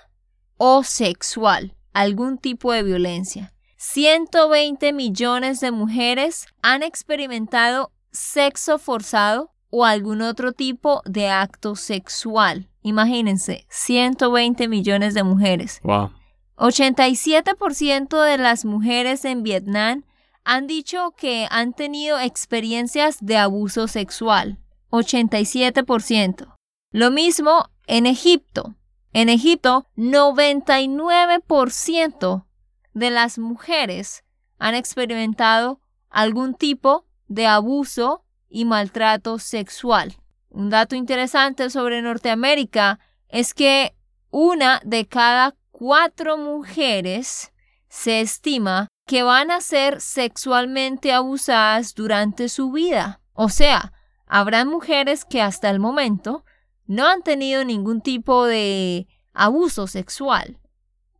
o 0.58 0.84
sexual, 0.84 1.76
algún 1.94 2.38
tipo 2.38 2.72
de 2.72 2.84
violencia. 2.84 3.54
120 3.78 4.94
millones 4.94 5.60
de 5.60 5.72
mujeres 5.72 6.46
han 6.62 6.84
experimentado 6.84 7.92
sexo 8.12 8.78
forzado 8.78 9.52
o 9.70 9.86
algún 9.86 10.22
otro 10.22 10.52
tipo 10.54 11.02
de 11.06 11.30
acto 11.30 11.76
sexual. 11.76 12.70
Imagínense, 12.84 13.66
120 13.70 14.68
millones 14.68 15.14
de 15.14 15.24
mujeres. 15.24 15.80
Wow. 15.84 16.12
87% 16.58 18.24
de 18.24 18.38
las 18.38 18.66
mujeres 18.66 19.26
en 19.26 19.42
Vietnam 19.42 20.04
han 20.44 20.68
dicho 20.68 21.12
que 21.18 21.48
han 21.50 21.74
tenido 21.74 22.20
experiencias 22.20 23.18
de 23.22 23.38
abuso 23.38 23.88
sexual. 23.88 24.60
87%. 24.92 26.56
Lo 26.92 27.10
mismo 27.10 27.70
en 27.88 28.06
Egipto. 28.06 28.76
En 29.14 29.30
Egipto, 29.30 29.88
99% 29.98 32.46
de 32.94 33.10
las 33.10 33.38
mujeres 33.38 34.24
han 34.58 34.76
experimentado 34.76 35.82
algún 36.10 36.54
tipo 36.54 37.06
de 37.28 37.48
abuso 37.48 38.26
y 38.50 38.66
maltrato 38.66 39.40
sexual. 39.40 40.16
Un 40.50 40.70
dato 40.70 40.96
interesante 40.96 41.70
sobre 41.70 42.02
Norteamérica 42.02 43.00
es 43.30 43.54
que 43.54 43.96
una 44.30 44.82
de 44.84 45.08
cada 45.08 45.56
cuatro 45.72 46.38
mujeres 46.38 47.54
se 47.88 48.22
estima 48.22 48.88
que 49.08 49.24
van 49.24 49.52
a 49.52 49.62
ser 49.62 50.00
sexualmente 50.00 51.12
abusadas 51.12 51.96
durante 51.96 52.50
su 52.50 52.72
vida. 52.72 53.22
O 53.34 53.50
sea, 53.50 53.94
habrá 54.26 54.64
mujeres 54.64 55.26
que 55.26 55.42
hasta 55.42 55.70
el 55.70 55.80
momento 55.80 56.46
no 56.92 57.08
han 57.08 57.22
tenido 57.22 57.64
ningún 57.64 58.02
tipo 58.02 58.46
de 58.46 59.08
abuso 59.34 59.88
sexual, 59.88 60.60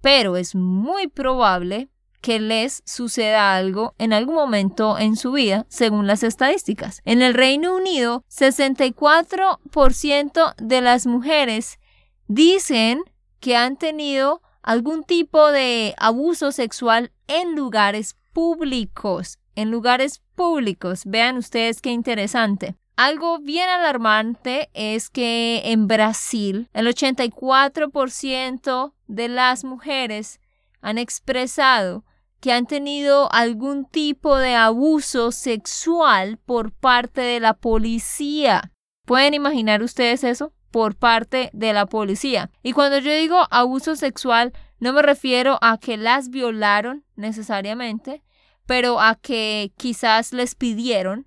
pero 0.02 0.36
es 0.36 0.54
muy 0.54 1.08
probable 1.08 1.88
que 2.20 2.42
les 2.42 2.84
suceda 2.86 3.56
algo 3.56 3.96
en 3.98 4.12
algún 4.12 4.36
momento 4.36 5.00
en 5.00 5.16
su 5.16 5.32
vida, 5.32 5.66
según 5.70 6.08
las 6.08 6.24
estadísticas. 6.24 7.00
En 7.06 7.22
el 7.22 7.34
Reino 7.34 7.74
Unido, 7.74 8.26
64% 8.30 10.56
de 10.58 10.82
las 10.82 11.08
mujeres 11.08 11.80
dicen 12.28 13.02
que 13.40 13.56
han 13.56 13.78
tenido 13.78 14.42
algún 14.62 15.06
tipo 15.06 15.54
de 15.54 15.96
abuso 15.98 16.52
sexual 16.52 17.14
en 17.28 17.56
lugares 17.56 18.18
públicos. 18.34 19.40
En 19.56 19.72
lugares 19.72 20.22
públicos. 20.36 21.04
Vean 21.06 21.38
ustedes 21.38 21.80
qué 21.80 21.92
interesante. 21.92 22.76
Algo 23.04 23.40
bien 23.40 23.68
alarmante 23.68 24.70
es 24.76 25.10
que 25.10 25.64
en 25.66 25.88
Brasil 25.88 26.70
el 26.72 26.86
84% 26.86 28.94
de 29.08 29.28
las 29.28 29.64
mujeres 29.64 30.40
han 30.82 31.00
expresado 31.00 32.06
que 32.42 32.54
han 32.54 32.68
tenido 32.68 33.34
algún 33.34 33.86
tipo 33.86 34.38
de 34.38 34.54
abuso 34.54 35.32
sexual 35.32 36.38
por 36.38 36.74
parte 36.74 37.22
de 37.22 37.40
la 37.40 37.56
policía. 37.56 38.72
¿Pueden 39.08 39.34
imaginar 39.34 39.82
ustedes 39.82 40.24
eso? 40.24 40.54
Por 40.70 40.96
parte 40.96 41.50
de 41.54 41.74
la 41.74 41.88
policía. 41.88 42.52
Y 42.62 42.74
cuando 42.74 43.00
yo 43.00 43.12
digo 43.12 43.48
abuso 43.50 43.96
sexual, 43.96 44.54
no 44.78 44.94
me 44.94 45.02
refiero 45.02 45.58
a 45.64 45.80
que 45.80 45.98
las 45.98 46.30
violaron 46.30 47.04
necesariamente, 47.16 48.22
pero 48.68 49.02
a 49.02 49.16
que 49.16 49.74
quizás 49.76 50.34
les 50.34 50.54
pidieron, 50.54 51.26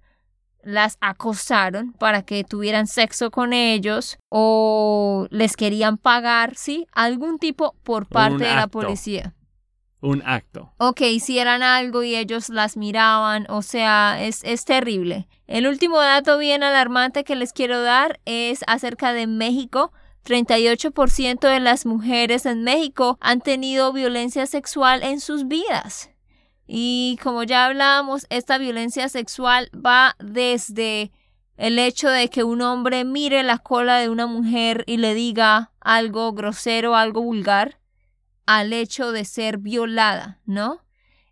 las 0.64 0.98
acosaron 1.00 1.92
para 1.92 2.22
que 2.22 2.44
tuvieran 2.44 2.87
sexo 2.87 3.31
con 3.31 3.53
ellos 3.53 4.18
o 4.29 5.27
les 5.31 5.57
querían 5.57 5.96
pagar, 5.98 6.57
¿sí? 6.57 6.87
Algún 6.92 7.38
tipo 7.38 7.74
por 7.83 8.07
parte 8.07 8.35
Un 8.35 8.40
de 8.40 8.55
la 8.55 8.66
policía. 8.66 9.35
Un 10.00 10.22
acto. 10.27 10.74
o 10.77 10.92
que 10.92 11.11
hicieran 11.12 11.62
algo 11.62 12.03
y 12.03 12.14
ellos 12.14 12.50
las 12.50 12.77
miraban, 12.77 13.46
o 13.48 13.62
sea, 13.62 14.22
es, 14.22 14.44
es 14.44 14.66
terrible. 14.66 15.29
El 15.46 15.66
último 15.66 15.98
dato 15.98 16.37
bien 16.37 16.62
alarmante 16.62 17.24
que 17.24 17.37
les 17.37 17.55
quiero 17.55 17.81
dar 17.81 18.20
es 18.27 18.64
acerca 18.66 19.14
de 19.14 19.27
México. 19.27 19.92
38% 20.27 21.40
de 21.40 21.61
las 21.61 21.87
mujeres 21.87 22.46
en 22.46 22.62
México 22.64 23.18
han 23.20 23.40
tenido 23.40 23.92
violencia 23.92 24.46
sexual 24.46 25.03
en 25.03 25.20
sus 25.20 25.48
vidas. 25.48 26.11
Y 26.66 27.18
como 27.22 27.42
ya 27.42 27.66
hablábamos, 27.66 28.27
esta 28.31 28.59
violencia 28.59 29.09
sexual 29.09 29.70
va 29.74 30.16
desde 30.18 31.12
el 31.57 31.79
hecho 31.79 32.09
de 32.09 32.29
que 32.29 32.42
un 32.42 32.62
hombre 32.62 33.05
mire 33.05 33.42
la 33.42 33.59
cola 33.59 33.98
de 33.98 34.09
una 34.09 34.27
mujer 34.27 34.85
y 34.87 34.96
le 34.96 35.14
diga 35.14 35.72
algo 35.81 36.33
grosero, 36.33 36.96
algo 36.96 37.22
vulgar, 37.22 37.79
al 38.46 38.72
hecho 38.72 39.12
de 39.12 39.24
ser 39.24 39.59
violada, 39.59 40.40
¿no? 40.46 40.85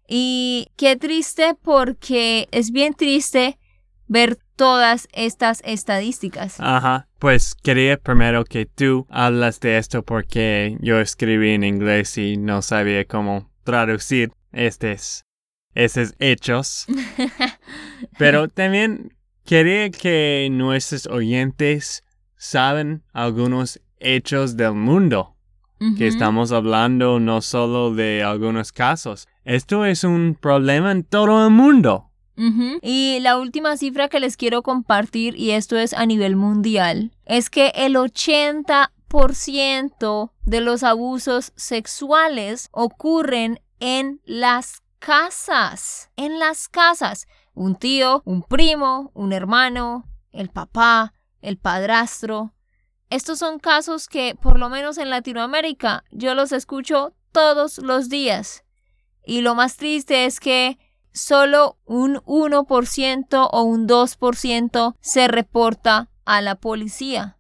Y 0.06 0.68
qué 0.76 0.96
triste 0.96 1.56
porque 1.60 2.48
es 2.52 2.70
bien 2.70 2.94
triste 2.94 3.58
ver 4.06 4.38
todas 4.56 5.08
estas 5.12 5.62
estadísticas. 5.64 6.60
Ajá. 6.60 7.08
Pues 7.18 7.54
quería 7.54 7.96
primero 7.96 8.44
que 8.44 8.66
tú 8.66 9.06
hablas 9.08 9.60
de 9.60 9.78
esto 9.78 10.02
porque 10.02 10.76
yo 10.80 11.00
escribí 11.00 11.52
en 11.54 11.64
inglés 11.64 12.18
y 12.18 12.36
no 12.36 12.62
sabía 12.62 13.04
cómo 13.06 13.50
traducir 13.64 14.32
estos, 14.52 15.24
esos 15.74 16.14
hechos. 16.18 16.86
Pero 18.18 18.48
también 18.48 19.14
quería 19.44 19.90
que 19.90 20.48
nuestros 20.50 21.06
oyentes 21.06 22.04
saben 22.36 23.02
algunos 23.12 23.80
hechos 23.98 24.56
del 24.56 24.74
mundo. 24.74 25.36
que 25.98 26.06
estamos 26.06 26.52
hablando 26.52 27.18
no 27.18 27.40
solo 27.40 27.92
de 27.92 28.22
algunos 28.22 28.70
casos. 28.70 29.26
Esto 29.44 29.84
es 29.84 30.04
un 30.04 30.38
problema 30.40 30.92
en 30.92 31.02
todo 31.02 31.44
el 31.44 31.50
mundo. 31.50 32.12
Y 32.82 33.18
la 33.20 33.38
última 33.38 33.76
cifra 33.76 34.08
que 34.08 34.20
les 34.20 34.36
quiero 34.36 34.62
compartir, 34.62 35.34
y 35.36 35.50
esto 35.50 35.76
es 35.76 35.92
a 35.92 36.06
nivel 36.06 36.36
mundial, 36.36 37.10
es 37.24 37.50
que 37.50 37.72
el 37.74 37.96
80% 37.96 40.30
de 40.44 40.60
los 40.60 40.82
abusos 40.82 41.52
sexuales 41.56 42.68
ocurren 42.72 43.60
en 43.82 44.20
las 44.24 44.80
casas. 45.00 46.08
En 46.14 46.38
las 46.38 46.68
casas. 46.68 47.26
Un 47.52 47.74
tío, 47.74 48.22
un 48.24 48.44
primo, 48.44 49.10
un 49.12 49.32
hermano, 49.32 50.08
el 50.30 50.50
papá, 50.50 51.14
el 51.40 51.58
padrastro. 51.58 52.54
Estos 53.10 53.40
son 53.40 53.58
casos 53.58 54.06
que, 54.06 54.36
por 54.40 54.60
lo 54.60 54.68
menos 54.68 54.98
en 54.98 55.10
Latinoamérica, 55.10 56.04
yo 56.12 56.36
los 56.36 56.52
escucho 56.52 57.12
todos 57.32 57.78
los 57.78 58.08
días. 58.08 58.62
Y 59.26 59.40
lo 59.40 59.56
más 59.56 59.76
triste 59.76 60.26
es 60.26 60.38
que 60.38 60.78
solo 61.12 61.76
un 61.84 62.18
1% 62.18 63.48
o 63.50 63.62
un 63.64 63.88
2% 63.88 64.94
se 65.00 65.26
reporta 65.26 66.08
a 66.24 66.40
la 66.40 66.54
policía. 66.54 67.36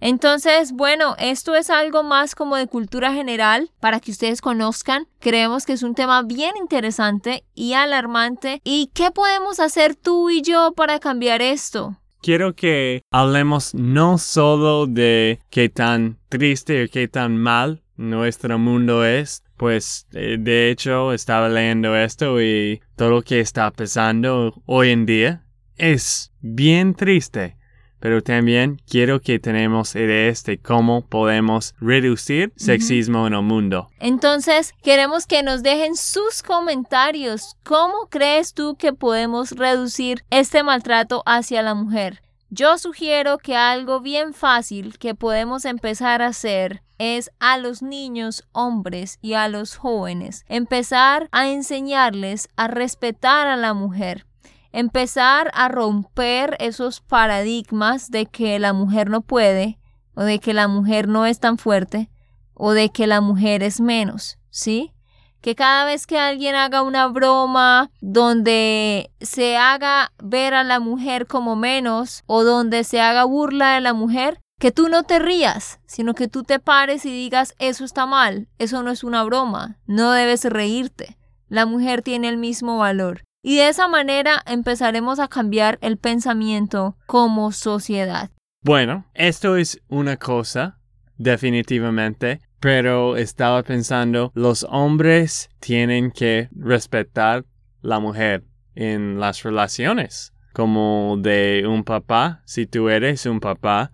Entonces, 0.00 0.72
bueno, 0.72 1.14
esto 1.18 1.54
es 1.54 1.68
algo 1.68 2.02
más 2.02 2.34
como 2.34 2.56
de 2.56 2.66
cultura 2.66 3.12
general 3.12 3.70
para 3.80 4.00
que 4.00 4.10
ustedes 4.10 4.40
conozcan. 4.40 5.06
Creemos 5.18 5.66
que 5.66 5.74
es 5.74 5.82
un 5.82 5.94
tema 5.94 6.22
bien 6.22 6.56
interesante 6.56 7.44
y 7.54 7.74
alarmante. 7.74 8.60
¿Y 8.64 8.90
qué 8.94 9.10
podemos 9.10 9.60
hacer 9.60 9.94
tú 9.94 10.30
y 10.30 10.42
yo 10.42 10.72
para 10.74 10.98
cambiar 10.98 11.42
esto? 11.42 11.96
Quiero 12.22 12.54
que 12.54 13.02
hablemos 13.10 13.74
no 13.74 14.18
solo 14.18 14.86
de 14.86 15.40
qué 15.50 15.68
tan 15.68 16.18
triste 16.28 16.84
o 16.84 16.88
qué 16.90 17.08
tan 17.08 17.36
mal 17.36 17.82
nuestro 17.96 18.58
mundo 18.58 19.04
es, 19.04 19.42
pues 19.56 20.06
eh, 20.12 20.36
de 20.38 20.70
hecho 20.70 21.12
estaba 21.12 21.48
leyendo 21.48 21.94
esto 21.96 22.40
y 22.40 22.80
todo 22.96 23.10
lo 23.10 23.22
que 23.22 23.40
está 23.40 23.70
pasando 23.70 24.54
hoy 24.66 24.90
en 24.90 25.06
día 25.06 25.44
es 25.76 26.32
bien 26.40 26.94
triste 26.94 27.56
pero 28.00 28.22
también 28.22 28.80
quiero 28.88 29.20
que 29.20 29.38
tenemos 29.38 29.94
ideas 29.94 30.42
de 30.44 30.58
cómo 30.58 31.02
podemos 31.02 31.74
reducir 31.80 32.52
sexismo 32.56 33.26
en 33.26 33.34
el 33.34 33.42
mundo. 33.42 33.88
Entonces, 34.00 34.74
queremos 34.82 35.26
que 35.26 35.42
nos 35.42 35.62
dejen 35.62 35.94
sus 35.94 36.42
comentarios. 36.42 37.56
¿Cómo 37.62 38.08
crees 38.08 38.54
tú 38.54 38.76
que 38.76 38.92
podemos 38.92 39.52
reducir 39.52 40.24
este 40.30 40.62
maltrato 40.62 41.22
hacia 41.26 41.62
la 41.62 41.74
mujer? 41.74 42.22
Yo 42.48 42.78
sugiero 42.78 43.38
que 43.38 43.54
algo 43.54 44.00
bien 44.00 44.34
fácil 44.34 44.98
que 44.98 45.14
podemos 45.14 45.64
empezar 45.64 46.20
a 46.20 46.28
hacer 46.28 46.82
es 46.98 47.30
a 47.38 47.58
los 47.58 47.80
niños 47.80 48.44
hombres 48.52 49.18
y 49.22 49.34
a 49.34 49.48
los 49.48 49.76
jóvenes 49.76 50.44
empezar 50.48 51.28
a 51.30 51.48
enseñarles 51.48 52.48
a 52.56 52.66
respetar 52.66 53.46
a 53.46 53.56
la 53.56 53.72
mujer 53.72 54.26
empezar 54.72 55.50
a 55.54 55.68
romper 55.68 56.56
esos 56.60 57.00
paradigmas 57.00 58.10
de 58.10 58.26
que 58.26 58.58
la 58.58 58.72
mujer 58.72 59.10
no 59.10 59.20
puede, 59.20 59.78
o 60.14 60.22
de 60.22 60.38
que 60.38 60.54
la 60.54 60.68
mujer 60.68 61.08
no 61.08 61.26
es 61.26 61.40
tan 61.40 61.58
fuerte, 61.58 62.10
o 62.54 62.72
de 62.72 62.90
que 62.90 63.06
la 63.06 63.20
mujer 63.20 63.62
es 63.62 63.80
menos, 63.80 64.38
¿sí? 64.50 64.92
Que 65.40 65.54
cada 65.54 65.86
vez 65.86 66.06
que 66.06 66.18
alguien 66.18 66.54
haga 66.54 66.82
una 66.82 67.06
broma 67.06 67.90
donde 68.00 69.10
se 69.20 69.56
haga 69.56 70.12
ver 70.22 70.52
a 70.54 70.64
la 70.64 70.80
mujer 70.80 71.26
como 71.26 71.56
menos, 71.56 72.22
o 72.26 72.44
donde 72.44 72.84
se 72.84 73.00
haga 73.00 73.24
burla 73.24 73.74
de 73.74 73.80
la 73.80 73.94
mujer, 73.94 74.38
que 74.58 74.72
tú 74.72 74.90
no 74.90 75.04
te 75.04 75.18
rías, 75.18 75.80
sino 75.86 76.12
que 76.12 76.28
tú 76.28 76.42
te 76.42 76.58
pares 76.58 77.06
y 77.06 77.10
digas, 77.10 77.54
eso 77.58 77.82
está 77.82 78.04
mal, 78.04 78.48
eso 78.58 78.82
no 78.82 78.90
es 78.90 79.02
una 79.02 79.24
broma, 79.24 79.78
no 79.86 80.12
debes 80.12 80.44
reírte. 80.44 81.16
La 81.48 81.64
mujer 81.64 82.02
tiene 82.02 82.28
el 82.28 82.36
mismo 82.36 82.76
valor. 82.76 83.24
Y 83.42 83.56
de 83.56 83.68
esa 83.68 83.88
manera 83.88 84.42
empezaremos 84.46 85.18
a 85.18 85.28
cambiar 85.28 85.78
el 85.80 85.96
pensamiento 85.96 86.96
como 87.06 87.52
sociedad. 87.52 88.30
Bueno, 88.62 89.06
esto 89.14 89.56
es 89.56 89.80
una 89.88 90.18
cosa, 90.18 90.78
definitivamente, 91.16 92.42
pero 92.60 93.16
estaba 93.16 93.62
pensando, 93.62 94.30
los 94.34 94.66
hombres 94.68 95.48
tienen 95.58 96.10
que 96.10 96.50
respetar 96.54 97.46
la 97.80 97.98
mujer 97.98 98.44
en 98.74 99.18
las 99.18 99.42
relaciones, 99.42 100.34
como 100.52 101.16
de 101.18 101.64
un 101.66 101.84
papá, 101.84 102.42
si 102.44 102.66
tú 102.66 102.90
eres 102.90 103.24
un 103.24 103.40
papá, 103.40 103.92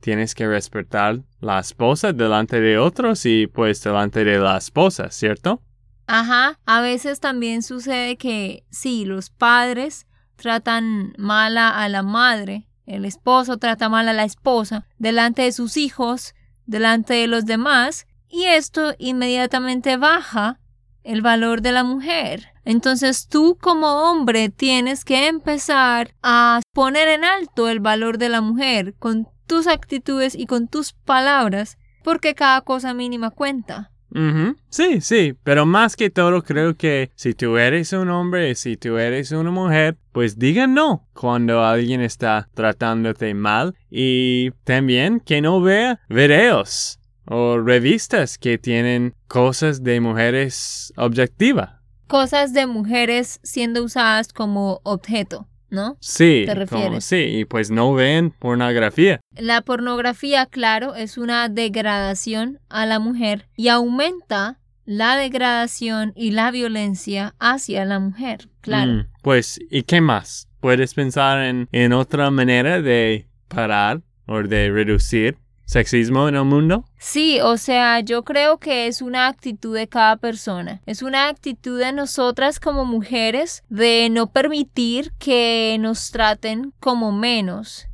tienes 0.00 0.34
que 0.34 0.46
respetar 0.46 1.18
la 1.40 1.58
esposa 1.58 2.14
delante 2.14 2.60
de 2.60 2.78
otros 2.78 3.26
y 3.26 3.46
pues 3.46 3.82
delante 3.82 4.24
de 4.24 4.38
la 4.38 4.56
esposa, 4.56 5.10
¿cierto? 5.10 5.62
Ajá, 6.06 6.58
a 6.66 6.80
veces 6.80 7.20
también 7.20 7.62
sucede 7.62 8.16
que 8.16 8.64
sí, 8.70 9.04
los 9.04 9.30
padres 9.30 10.06
tratan 10.36 11.14
mala 11.18 11.70
a 11.70 11.88
la 11.88 12.02
madre, 12.02 12.68
el 12.86 13.04
esposo 13.04 13.56
trata 13.56 13.88
mal 13.88 14.08
a 14.08 14.12
la 14.12 14.24
esposa, 14.24 14.86
delante 14.98 15.42
de 15.42 15.52
sus 15.52 15.76
hijos, 15.76 16.34
delante 16.66 17.14
de 17.14 17.26
los 17.26 17.44
demás, 17.44 18.06
y 18.28 18.44
esto 18.44 18.94
inmediatamente 18.98 19.96
baja 19.96 20.60
el 21.02 21.22
valor 21.22 21.62
de 21.62 21.72
la 21.72 21.84
mujer. 21.84 22.48
Entonces 22.64 23.28
tú 23.28 23.56
como 23.60 24.10
hombre 24.10 24.48
tienes 24.48 25.04
que 25.04 25.28
empezar 25.28 26.14
a 26.22 26.60
poner 26.72 27.08
en 27.08 27.24
alto 27.24 27.68
el 27.68 27.80
valor 27.80 28.18
de 28.18 28.28
la 28.28 28.40
mujer 28.40 28.94
con 28.98 29.28
tus 29.46 29.66
actitudes 29.68 30.34
y 30.34 30.46
con 30.46 30.68
tus 30.68 30.92
palabras, 30.92 31.78
porque 32.02 32.34
cada 32.34 32.60
cosa 32.60 32.92
mínima 32.92 33.30
cuenta. 33.30 33.92
Sí, 34.70 35.00
sí, 35.00 35.34
pero 35.42 35.66
más 35.66 35.94
que 35.94 36.08
todo 36.08 36.42
creo 36.42 36.74
que 36.74 37.10
si 37.14 37.34
tú 37.34 37.58
eres 37.58 37.92
un 37.92 38.08
hombre, 38.10 38.54
si 38.54 38.76
tú 38.76 38.96
eres 38.96 39.30
una 39.32 39.50
mujer, 39.50 39.96
pues 40.12 40.38
diga 40.38 40.66
no 40.66 41.06
cuando 41.12 41.62
alguien 41.62 42.00
está 42.00 42.48
tratándote 42.54 43.34
mal 43.34 43.74
y 43.90 44.52
también 44.64 45.20
que 45.20 45.42
no 45.42 45.60
vea 45.60 46.00
videos 46.08 46.98
o 47.26 47.58
revistas 47.58 48.38
que 48.38 48.56
tienen 48.56 49.14
cosas 49.28 49.82
de 49.82 50.00
mujeres 50.00 50.92
objetivas. 50.96 51.70
Cosas 52.06 52.52
de 52.52 52.66
mujeres 52.66 53.40
siendo 53.42 53.82
usadas 53.82 54.32
como 54.32 54.80
objeto. 54.84 55.48
¿No? 55.76 55.96
Sí, 56.00 56.42
¿Te 56.46 56.54
refieres? 56.54 57.04
sí, 57.04 57.16
y 57.16 57.44
pues 57.44 57.70
no 57.70 57.94
ven 57.94 58.30
pornografía. 58.30 59.20
La 59.36 59.60
pornografía, 59.60 60.46
claro, 60.46 60.96
es 60.96 61.18
una 61.18 61.48
degradación 61.48 62.58
a 62.68 62.86
la 62.86 62.98
mujer 62.98 63.46
y 63.56 63.68
aumenta 63.68 64.58
la 64.84 65.16
degradación 65.16 66.12
y 66.16 66.30
la 66.30 66.50
violencia 66.50 67.34
hacia 67.38 67.84
la 67.84 67.98
mujer, 67.98 68.48
claro. 68.60 68.92
Mm, 68.92 69.06
pues, 69.22 69.60
¿y 69.70 69.82
qué 69.82 70.00
más? 70.00 70.48
¿Puedes 70.60 70.94
pensar 70.94 71.42
en, 71.44 71.68
en 71.72 71.92
otra 71.92 72.30
manera 72.30 72.80
de 72.80 73.28
parar 73.48 74.02
o 74.26 74.42
de 74.42 74.70
reducir 74.70 75.36
sexismo 75.66 76.28
en 76.28 76.36
el 76.36 76.44
mundo? 76.44 76.84
Sí, 76.98 77.40
o 77.42 77.58
sea, 77.58 78.00
yo 78.00 78.24
creo 78.24 78.58
que 78.58 78.86
es 78.86 79.02
una 79.02 79.26
actitud 79.26 79.76
de 79.76 79.88
cada 79.88 80.16
persona. 80.16 80.80
Es 80.86 81.02
una 81.02 81.28
actitud 81.28 81.78
de 81.78 81.92
nosotras 81.92 82.58
como 82.58 82.84
mujeres 82.86 83.62
de 83.68 84.08
no 84.10 84.28
permitir 84.28 85.12
que 85.18 85.76
nos 85.78 86.10
traten 86.10 86.72
como 86.80 87.12
menos. 87.12 87.88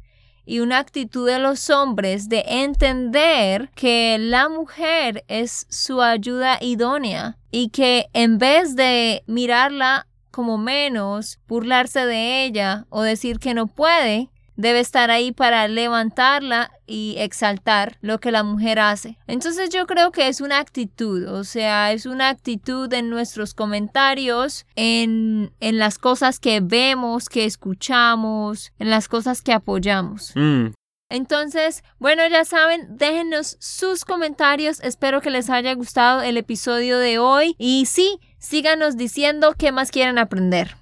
Y 0.45 0.61
una 0.61 0.79
actitud 0.79 1.27
de 1.29 1.39
los 1.39 1.71
hombres 1.71 2.29
de 2.29 2.45
entender 2.47 3.71
que 3.75 4.17
la 4.21 4.49
mujer 4.49 5.25
es 5.29 5.67
su 5.71 6.03
ayuda 6.03 6.59
idónea 6.61 7.39
y 7.51 7.69
que 7.71 8.07
en 8.13 8.39
vez 8.39 8.75
de 8.75 9.23
mirarla 9.27 10.09
como 10.33 10.59
menos, 10.59 11.39
burlarse 11.47 12.07
de 12.07 12.45
ella 12.45 12.87
o 12.89 13.03
decir 13.03 13.39
que 13.39 13.55
no 13.55 13.69
puede, 13.69 14.31
debe 14.57 14.81
estar 14.81 15.11
ahí 15.11 15.33
para 15.33 15.67
levantarla 15.69 16.71
y 16.87 17.15
exaltar 17.19 17.97
lo 18.01 18.19
que 18.19 18.33
la 18.33 18.43
mujer 18.43 18.79
hace. 18.79 19.19
Entonces 19.27 19.71
yo 19.71 19.87
creo 19.87 20.12
que 20.12 20.29
es 20.29 20.41
una 20.41 20.59
actitud, 20.59 21.27
o 21.29 21.45
sea, 21.45 21.93
es 21.93 22.07
una 22.07 22.29
actitud 22.29 22.93
en 22.93 23.11
nuestros 23.11 23.55
comentarios, 23.55 24.67
en, 24.77 25.53
en 25.61 25.79
las 25.79 25.99
cosas 25.99 26.38
que 26.38 26.61
vemos, 26.61 27.29
que 27.29 27.45
escuchamos, 27.45 28.73
en 28.79 28.91
las 28.91 29.09
cosas 29.09 29.43
que 29.43 29.53
apoyamos. 29.53 30.33
Mm. 30.35 30.69
Entonces, 31.12 31.85
bueno, 31.99 32.27
ya 32.27 32.47
saben, 32.47 32.97
déjenos 32.97 33.59
sus 33.61 34.07
comentarios. 34.07 34.81
Espero 34.81 35.21
que 35.21 35.29
les 35.29 35.51
haya 35.51 35.75
gustado 35.75 36.23
el 36.23 36.38
episodio 36.38 36.99
de 36.99 37.19
hoy. 37.19 37.55
Y 37.59 37.85
sí, 37.85 38.19
síganos 38.38 38.97
diciendo 38.97 39.55
qué 39.59 39.73
más 39.73 39.91
quieren 39.91 40.17
aprender. 40.17 40.82